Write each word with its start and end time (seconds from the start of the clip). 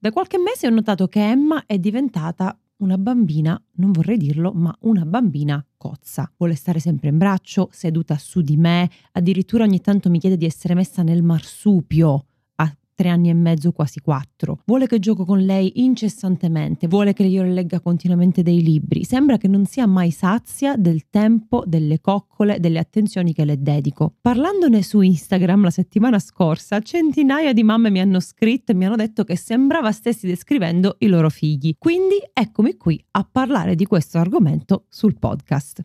Da 0.00 0.12
qualche 0.12 0.38
mese 0.38 0.68
ho 0.68 0.70
notato 0.70 1.08
che 1.08 1.28
Emma 1.28 1.64
è 1.66 1.76
diventata 1.76 2.56
una 2.76 2.96
bambina, 2.96 3.60
non 3.78 3.90
vorrei 3.90 4.16
dirlo, 4.16 4.52
ma 4.52 4.72
una 4.82 5.04
bambina 5.04 5.64
cozza. 5.76 6.32
Vuole 6.36 6.54
stare 6.54 6.78
sempre 6.78 7.08
in 7.08 7.18
braccio, 7.18 7.68
seduta 7.72 8.16
su 8.16 8.40
di 8.40 8.56
me, 8.56 8.88
addirittura 9.10 9.64
ogni 9.64 9.80
tanto 9.80 10.08
mi 10.08 10.20
chiede 10.20 10.36
di 10.36 10.44
essere 10.44 10.74
messa 10.74 11.02
nel 11.02 11.24
marsupio 11.24 12.26
tre 12.98 13.10
anni 13.10 13.28
e 13.28 13.34
mezzo, 13.34 13.70
quasi 13.70 14.00
quattro. 14.00 14.58
Vuole 14.64 14.88
che 14.88 14.98
gioco 14.98 15.24
con 15.24 15.38
lei 15.38 15.84
incessantemente, 15.84 16.88
vuole 16.88 17.12
che 17.12 17.22
io 17.22 17.44
le 17.44 17.52
legga 17.52 17.78
continuamente 17.78 18.42
dei 18.42 18.60
libri. 18.60 19.04
Sembra 19.04 19.36
che 19.36 19.46
non 19.46 19.66
sia 19.66 19.86
mai 19.86 20.10
sazia 20.10 20.74
del 20.74 21.08
tempo, 21.08 21.62
delle 21.64 22.00
coccole, 22.00 22.58
delle 22.58 22.80
attenzioni 22.80 23.32
che 23.32 23.44
le 23.44 23.62
dedico. 23.62 24.14
Parlandone 24.20 24.82
su 24.82 25.00
Instagram 25.00 25.62
la 25.62 25.70
settimana 25.70 26.18
scorsa, 26.18 26.80
centinaia 26.80 27.52
di 27.52 27.62
mamme 27.62 27.90
mi 27.90 28.00
hanno 28.00 28.18
scritto 28.18 28.72
e 28.72 28.74
mi 28.74 28.86
hanno 28.86 28.96
detto 28.96 29.22
che 29.22 29.36
sembrava 29.36 29.92
stessi 29.92 30.26
descrivendo 30.26 30.96
i 30.98 31.06
loro 31.06 31.30
figli. 31.30 31.76
Quindi 31.78 32.16
eccomi 32.32 32.76
qui 32.76 33.00
a 33.12 33.28
parlare 33.30 33.76
di 33.76 33.86
questo 33.86 34.18
argomento 34.18 34.86
sul 34.88 35.16
podcast. 35.16 35.84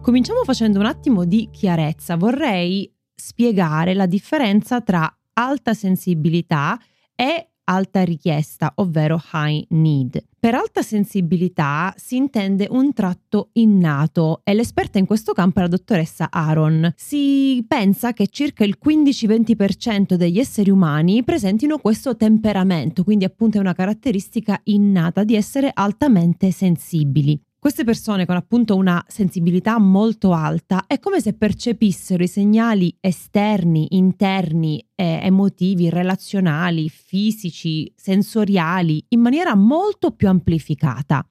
Cominciamo 0.00 0.42
facendo 0.44 0.78
un 0.78 0.86
attimo 0.86 1.24
di 1.24 1.48
chiarezza. 1.52 2.16
Vorrei 2.16 2.90
spiegare 3.14 3.94
la 3.94 4.06
differenza 4.06 4.80
tra 4.80 5.12
alta 5.34 5.74
sensibilità 5.74 6.80
e 7.14 7.50
alta 7.64 8.02
richiesta, 8.02 8.72
ovvero 8.76 9.22
high 9.32 9.66
need. 9.70 10.24
Per 10.38 10.54
alta 10.54 10.82
sensibilità 10.82 11.92
si 11.96 12.16
intende 12.16 12.66
un 12.70 12.92
tratto 12.92 13.50
innato 13.54 14.40
e 14.44 14.54
l'esperta 14.54 14.98
in 14.98 15.06
questo 15.06 15.32
campo 15.32 15.58
è 15.58 15.62
la 15.62 15.68
dottoressa 15.68 16.28
Aaron. 16.30 16.92
Si 16.96 17.64
pensa 17.68 18.12
che 18.12 18.28
circa 18.28 18.64
il 18.64 18.78
15-20% 18.82 20.14
degli 20.14 20.38
esseri 20.38 20.70
umani 20.70 21.22
presentino 21.24 21.78
questo 21.78 22.16
temperamento, 22.16 23.04
quindi 23.04 23.24
appunto 23.24 23.58
è 23.58 23.60
una 23.60 23.74
caratteristica 23.74 24.60
innata 24.64 25.24
di 25.24 25.34
essere 25.34 25.70
altamente 25.74 26.50
sensibili. 26.50 27.38
Queste 27.60 27.82
persone 27.82 28.24
con 28.24 28.36
appunto 28.36 28.76
una 28.76 29.04
sensibilità 29.08 29.80
molto 29.80 30.32
alta 30.32 30.84
è 30.86 31.00
come 31.00 31.20
se 31.20 31.32
percepissero 31.32 32.22
i 32.22 32.28
segnali 32.28 32.96
esterni, 33.00 33.96
interni, 33.96 34.78
eh, 34.94 35.18
emotivi, 35.24 35.90
relazionali, 35.90 36.88
fisici, 36.88 37.92
sensoriali 37.96 39.04
in 39.08 39.20
maniera 39.20 39.56
molto 39.56 40.12
più 40.12 40.28
amplificata. 40.28 41.26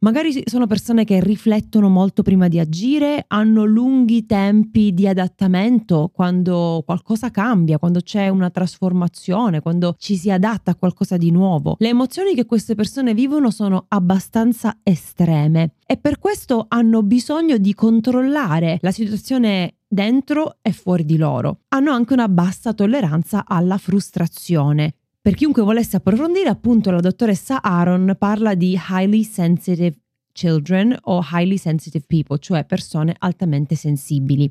Magari 0.00 0.44
sono 0.44 0.68
persone 0.68 1.02
che 1.02 1.18
riflettono 1.20 1.88
molto 1.88 2.22
prima 2.22 2.46
di 2.46 2.60
agire, 2.60 3.24
hanno 3.26 3.64
lunghi 3.64 4.26
tempi 4.26 4.94
di 4.94 5.08
adattamento 5.08 6.12
quando 6.14 6.84
qualcosa 6.86 7.32
cambia, 7.32 7.78
quando 7.78 8.00
c'è 8.00 8.28
una 8.28 8.48
trasformazione, 8.48 9.60
quando 9.60 9.96
ci 9.98 10.16
si 10.16 10.30
adatta 10.30 10.70
a 10.70 10.76
qualcosa 10.76 11.16
di 11.16 11.32
nuovo. 11.32 11.74
Le 11.80 11.88
emozioni 11.88 12.36
che 12.36 12.46
queste 12.46 12.76
persone 12.76 13.12
vivono 13.12 13.50
sono 13.50 13.86
abbastanza 13.88 14.78
estreme 14.84 15.72
e 15.84 15.96
per 15.96 16.20
questo 16.20 16.66
hanno 16.68 17.02
bisogno 17.02 17.58
di 17.58 17.74
controllare 17.74 18.78
la 18.82 18.92
situazione 18.92 19.78
dentro 19.88 20.58
e 20.62 20.70
fuori 20.70 21.04
di 21.04 21.16
loro. 21.16 21.62
Hanno 21.68 21.90
anche 21.90 22.12
una 22.12 22.28
bassa 22.28 22.72
tolleranza 22.72 23.44
alla 23.46 23.78
frustrazione. 23.78 24.97
Per 25.28 25.36
chiunque 25.36 25.62
volesse 25.62 25.96
approfondire, 25.96 26.48
appunto, 26.48 26.90
la 26.90 27.00
dottoressa 27.00 27.60
Aaron 27.60 28.16
parla 28.18 28.54
di 28.54 28.80
highly 28.88 29.24
sensitive 29.24 29.94
children 30.32 30.96
o 31.02 31.22
highly 31.22 31.58
sensitive 31.58 32.06
people, 32.06 32.38
cioè 32.38 32.64
persone 32.64 33.14
altamente 33.18 33.74
sensibili. 33.74 34.50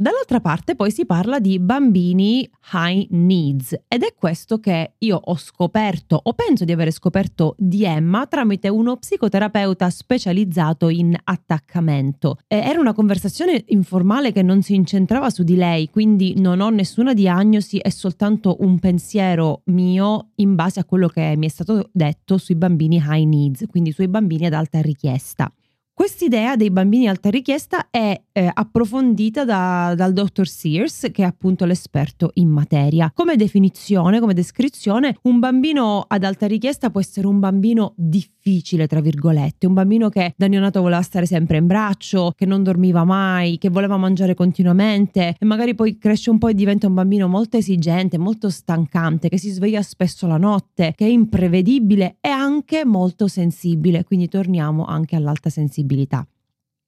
Dall'altra 0.00 0.38
parte 0.38 0.76
poi 0.76 0.92
si 0.92 1.06
parla 1.06 1.40
di 1.40 1.58
bambini 1.58 2.48
high 2.72 3.08
needs 3.10 3.76
ed 3.88 4.04
è 4.04 4.14
questo 4.16 4.60
che 4.60 4.92
io 4.98 5.20
ho 5.20 5.36
scoperto 5.36 6.20
o 6.22 6.34
penso 6.34 6.64
di 6.64 6.70
avere 6.70 6.92
scoperto 6.92 7.56
di 7.58 7.84
Emma 7.84 8.24
tramite 8.28 8.68
uno 8.68 8.96
psicoterapeuta 8.96 9.90
specializzato 9.90 10.88
in 10.88 11.16
attaccamento. 11.24 12.38
E 12.46 12.58
era 12.58 12.78
una 12.78 12.92
conversazione 12.92 13.64
informale 13.66 14.30
che 14.30 14.42
non 14.42 14.62
si 14.62 14.76
incentrava 14.76 15.30
su 15.30 15.42
di 15.42 15.56
lei, 15.56 15.90
quindi 15.90 16.38
non 16.38 16.60
ho 16.60 16.70
nessuna 16.70 17.12
diagnosi, 17.12 17.78
è 17.78 17.88
soltanto 17.88 18.58
un 18.60 18.78
pensiero 18.78 19.62
mio 19.64 20.28
in 20.36 20.54
base 20.54 20.78
a 20.78 20.84
quello 20.84 21.08
che 21.08 21.34
mi 21.36 21.46
è 21.46 21.50
stato 21.50 21.90
detto 21.92 22.38
sui 22.38 22.54
bambini 22.54 23.02
high 23.04 23.26
needs, 23.26 23.64
quindi 23.66 23.90
sui 23.90 24.06
bambini 24.06 24.46
ad 24.46 24.52
alta 24.52 24.80
richiesta. 24.80 25.52
Quest'idea 25.98 26.54
dei 26.54 26.70
bambini 26.70 27.08
alta 27.08 27.28
richiesta 27.28 27.88
è 27.90 28.22
eh, 28.30 28.50
approfondita 28.54 29.44
da, 29.44 29.94
dal 29.96 30.12
dottor 30.12 30.46
Sears, 30.46 31.08
che 31.10 31.22
è 31.22 31.26
appunto 31.26 31.64
l'esperto 31.64 32.30
in 32.34 32.48
materia. 32.48 33.10
Come 33.12 33.34
definizione, 33.34 34.20
come 34.20 34.32
descrizione, 34.32 35.16
un 35.22 35.40
bambino 35.40 36.04
ad 36.06 36.22
alta 36.22 36.46
richiesta 36.46 36.90
può 36.90 37.00
essere 37.00 37.26
un 37.26 37.40
bambino 37.40 37.94
difficile, 37.96 38.86
tra 38.86 39.00
virgolette, 39.00 39.66
un 39.66 39.74
bambino 39.74 40.08
che 40.08 40.34
da 40.36 40.46
neonato 40.46 40.80
voleva 40.82 41.02
stare 41.02 41.26
sempre 41.26 41.56
in 41.56 41.66
braccio, 41.66 42.32
che 42.36 42.46
non 42.46 42.62
dormiva 42.62 43.02
mai, 43.02 43.58
che 43.58 43.68
voleva 43.68 43.96
mangiare 43.96 44.34
continuamente 44.34 45.34
e 45.36 45.44
magari 45.44 45.74
poi 45.74 45.98
cresce 45.98 46.30
un 46.30 46.38
po' 46.38 46.46
e 46.46 46.54
diventa 46.54 46.86
un 46.86 46.94
bambino 46.94 47.26
molto 47.26 47.56
esigente, 47.56 48.18
molto 48.18 48.50
stancante, 48.50 49.28
che 49.28 49.36
si 49.36 49.50
sveglia 49.50 49.82
spesso 49.82 50.28
la 50.28 50.36
notte, 50.36 50.92
che 50.94 51.06
è 51.06 51.08
imprevedibile 51.08 52.18
e 52.20 52.28
anche 52.28 52.84
molto 52.84 53.26
sensibile. 53.26 54.04
Quindi 54.04 54.28
torniamo 54.28 54.84
anche 54.84 55.16
all'alta 55.16 55.50
sensibilità 55.50 55.86
possibilità. 55.88 56.26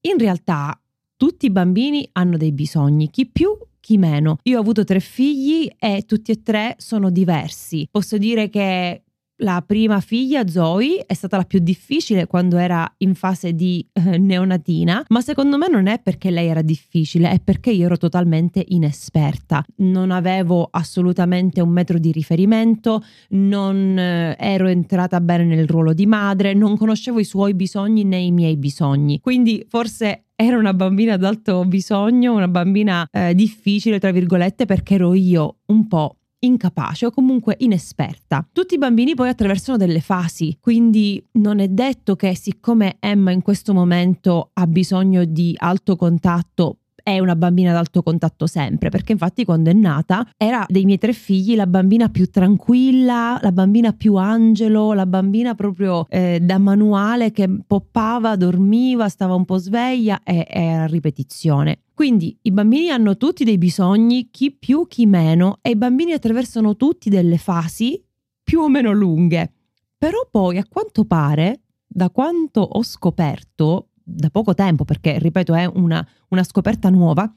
In 0.02 0.18
realtà 0.18 0.78
tutti 1.16 1.46
i 1.46 1.50
bambini 1.50 2.08
hanno 2.12 2.36
dei 2.36 2.52
bisogni, 2.52 3.10
chi 3.10 3.26
più, 3.26 3.56
chi 3.80 3.96
meno. 3.96 4.38
Io 4.44 4.58
ho 4.58 4.60
avuto 4.60 4.84
tre 4.84 5.00
figli 5.00 5.68
e 5.78 6.04
tutti 6.06 6.30
e 6.30 6.42
tre 6.42 6.76
sono 6.78 7.10
diversi. 7.10 7.88
Posso 7.90 8.18
dire 8.18 8.48
che 8.48 9.04
la 9.40 9.62
prima 9.66 10.00
figlia, 10.00 10.46
Zoe, 10.46 11.04
è 11.06 11.14
stata 11.14 11.36
la 11.36 11.44
più 11.44 11.58
difficile 11.58 12.26
quando 12.26 12.56
era 12.56 12.90
in 12.98 13.14
fase 13.14 13.54
di 13.54 13.86
eh, 13.92 14.18
neonatina, 14.18 15.04
ma 15.08 15.20
secondo 15.20 15.56
me 15.56 15.68
non 15.68 15.86
è 15.86 16.00
perché 16.00 16.30
lei 16.30 16.48
era 16.48 16.62
difficile, 16.62 17.30
è 17.30 17.40
perché 17.40 17.70
io 17.70 17.86
ero 17.86 17.96
totalmente 17.96 18.64
inesperta. 18.68 19.64
Non 19.76 20.10
avevo 20.10 20.68
assolutamente 20.70 21.60
un 21.60 21.70
metro 21.70 21.98
di 21.98 22.12
riferimento, 22.12 23.02
non 23.30 23.98
eh, 23.98 24.36
ero 24.38 24.68
entrata 24.68 25.20
bene 25.20 25.44
nel 25.44 25.66
ruolo 25.66 25.92
di 25.92 26.06
madre, 26.06 26.54
non 26.54 26.76
conoscevo 26.76 27.18
i 27.18 27.24
suoi 27.24 27.54
bisogni 27.54 28.04
né 28.04 28.18
i 28.18 28.30
miei 28.30 28.56
bisogni. 28.56 29.20
Quindi 29.20 29.64
forse 29.68 30.24
era 30.34 30.56
una 30.56 30.72
bambina 30.72 31.14
ad 31.14 31.24
alto 31.24 31.64
bisogno, 31.66 32.34
una 32.34 32.48
bambina 32.48 33.06
eh, 33.10 33.34
difficile, 33.34 33.98
tra 33.98 34.10
virgolette, 34.10 34.64
perché 34.64 34.94
ero 34.94 35.12
io 35.12 35.58
un 35.66 35.86
po' 35.86 36.19
incapace 36.40 37.06
o 37.06 37.10
comunque 37.10 37.56
inesperta. 37.58 38.46
Tutti 38.52 38.74
i 38.74 38.78
bambini 38.78 39.14
poi 39.14 39.28
attraversano 39.28 39.76
delle 39.76 40.00
fasi, 40.00 40.58
quindi 40.60 41.24
non 41.32 41.58
è 41.58 41.68
detto 41.68 42.16
che 42.16 42.34
siccome 42.36 42.96
Emma 42.98 43.30
in 43.30 43.42
questo 43.42 43.72
momento 43.72 44.50
ha 44.52 44.66
bisogno 44.66 45.24
di 45.24 45.54
alto 45.58 45.96
contatto 45.96 46.78
è 47.02 47.18
una 47.18 47.36
bambina 47.36 47.70
ad 47.70 47.76
alto 47.76 48.02
contatto 48.02 48.46
sempre, 48.46 48.88
perché 48.88 49.12
infatti 49.12 49.44
quando 49.44 49.70
è 49.70 49.72
nata 49.72 50.28
era 50.36 50.64
dei 50.68 50.84
miei 50.84 50.98
tre 50.98 51.12
figli 51.12 51.54
la 51.54 51.66
bambina 51.66 52.08
più 52.08 52.28
tranquilla, 52.30 53.38
la 53.40 53.52
bambina 53.52 53.92
più 53.92 54.14
angelo, 54.14 54.92
la 54.92 55.06
bambina 55.06 55.54
proprio 55.54 56.06
eh, 56.08 56.38
da 56.40 56.58
manuale 56.58 57.32
che 57.32 57.48
poppava, 57.66 58.36
dormiva, 58.36 59.08
stava 59.08 59.34
un 59.34 59.44
po' 59.44 59.58
sveglia 59.58 60.22
e 60.22 60.46
era 60.48 60.86
ripetizione. 60.86 61.80
Quindi 61.94 62.34
i 62.42 62.50
bambini 62.50 62.88
hanno 62.88 63.18
tutti 63.18 63.44
dei 63.44 63.58
bisogni, 63.58 64.28
chi 64.30 64.52
più, 64.52 64.86
chi 64.86 65.04
meno, 65.04 65.58
e 65.60 65.70
i 65.70 65.76
bambini 65.76 66.12
attraversano 66.12 66.74
tutti 66.74 67.10
delle 67.10 67.36
fasi 67.36 68.02
più 68.42 68.60
o 68.60 68.68
meno 68.68 68.90
lunghe. 68.92 69.52
Però 69.98 70.26
poi, 70.30 70.56
a 70.56 70.64
quanto 70.66 71.04
pare, 71.04 71.60
da 71.86 72.08
quanto 72.08 72.62
ho 72.62 72.82
scoperto, 72.82 73.89
da 74.10 74.30
poco 74.30 74.54
tempo, 74.54 74.84
perché 74.84 75.18
ripeto 75.18 75.54
è 75.54 75.64
una, 75.66 76.06
una 76.28 76.44
scoperta 76.44 76.88
nuova, 76.90 77.32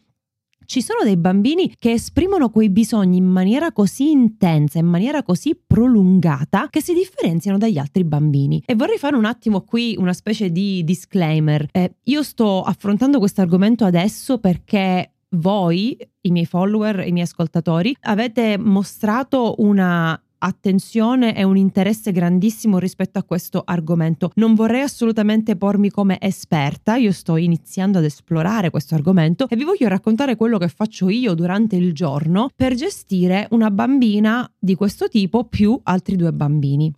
ci 0.65 0.81
sono 0.81 1.03
dei 1.03 1.17
bambini 1.17 1.73
che 1.77 1.91
esprimono 1.91 2.49
quei 2.49 2.69
bisogni 2.69 3.17
in 3.17 3.25
maniera 3.25 3.71
così 3.71 4.11
intensa, 4.11 4.79
in 4.79 4.85
maniera 4.85 5.23
così 5.23 5.59
prolungata, 5.65 6.67
che 6.69 6.81
si 6.81 6.93
differenziano 6.93 7.57
dagli 7.57 7.77
altri 7.77 8.03
bambini. 8.03 8.63
E 8.65 8.75
vorrei 8.75 8.97
fare 8.97 9.15
un 9.15 9.25
attimo 9.25 9.61
qui 9.61 9.95
una 9.97 10.13
specie 10.13 10.51
di 10.51 10.83
disclaimer. 10.83 11.67
Eh, 11.71 11.95
io 12.03 12.23
sto 12.23 12.61
affrontando 12.61 13.19
questo 13.19 13.41
argomento 13.41 13.85
adesso 13.85 14.39
perché 14.39 15.11
voi, 15.35 15.97
i 16.21 16.31
miei 16.31 16.45
follower, 16.45 17.05
i 17.07 17.11
miei 17.11 17.25
ascoltatori, 17.25 17.95
avete 18.01 18.57
mostrato 18.57 19.55
una 19.57 20.19
attenzione 20.43 21.35
e 21.35 21.43
un 21.43 21.57
interesse 21.57 22.11
grandissimo 22.11 22.77
rispetto 22.77 23.17
a 23.19 23.23
questo 23.23 23.61
argomento. 23.65 24.31
Non 24.35 24.55
vorrei 24.55 24.81
assolutamente 24.81 25.55
pormi 25.55 25.89
come 25.89 26.17
esperta, 26.19 26.95
io 26.95 27.11
sto 27.11 27.37
iniziando 27.37 27.97
ad 27.97 28.03
esplorare 28.03 28.69
questo 28.69 28.95
argomento 28.95 29.47
e 29.49 29.55
vi 29.55 29.63
voglio 29.63 29.87
raccontare 29.87 30.35
quello 30.35 30.57
che 30.57 30.67
faccio 30.67 31.09
io 31.09 31.33
durante 31.33 31.75
il 31.75 31.93
giorno 31.93 32.49
per 32.55 32.73
gestire 32.75 33.47
una 33.51 33.71
bambina 33.71 34.49
di 34.59 34.75
questo 34.75 35.07
tipo 35.07 35.45
più 35.45 35.79
altri 35.83 36.15
due 36.15 36.33
bambini. 36.33 36.93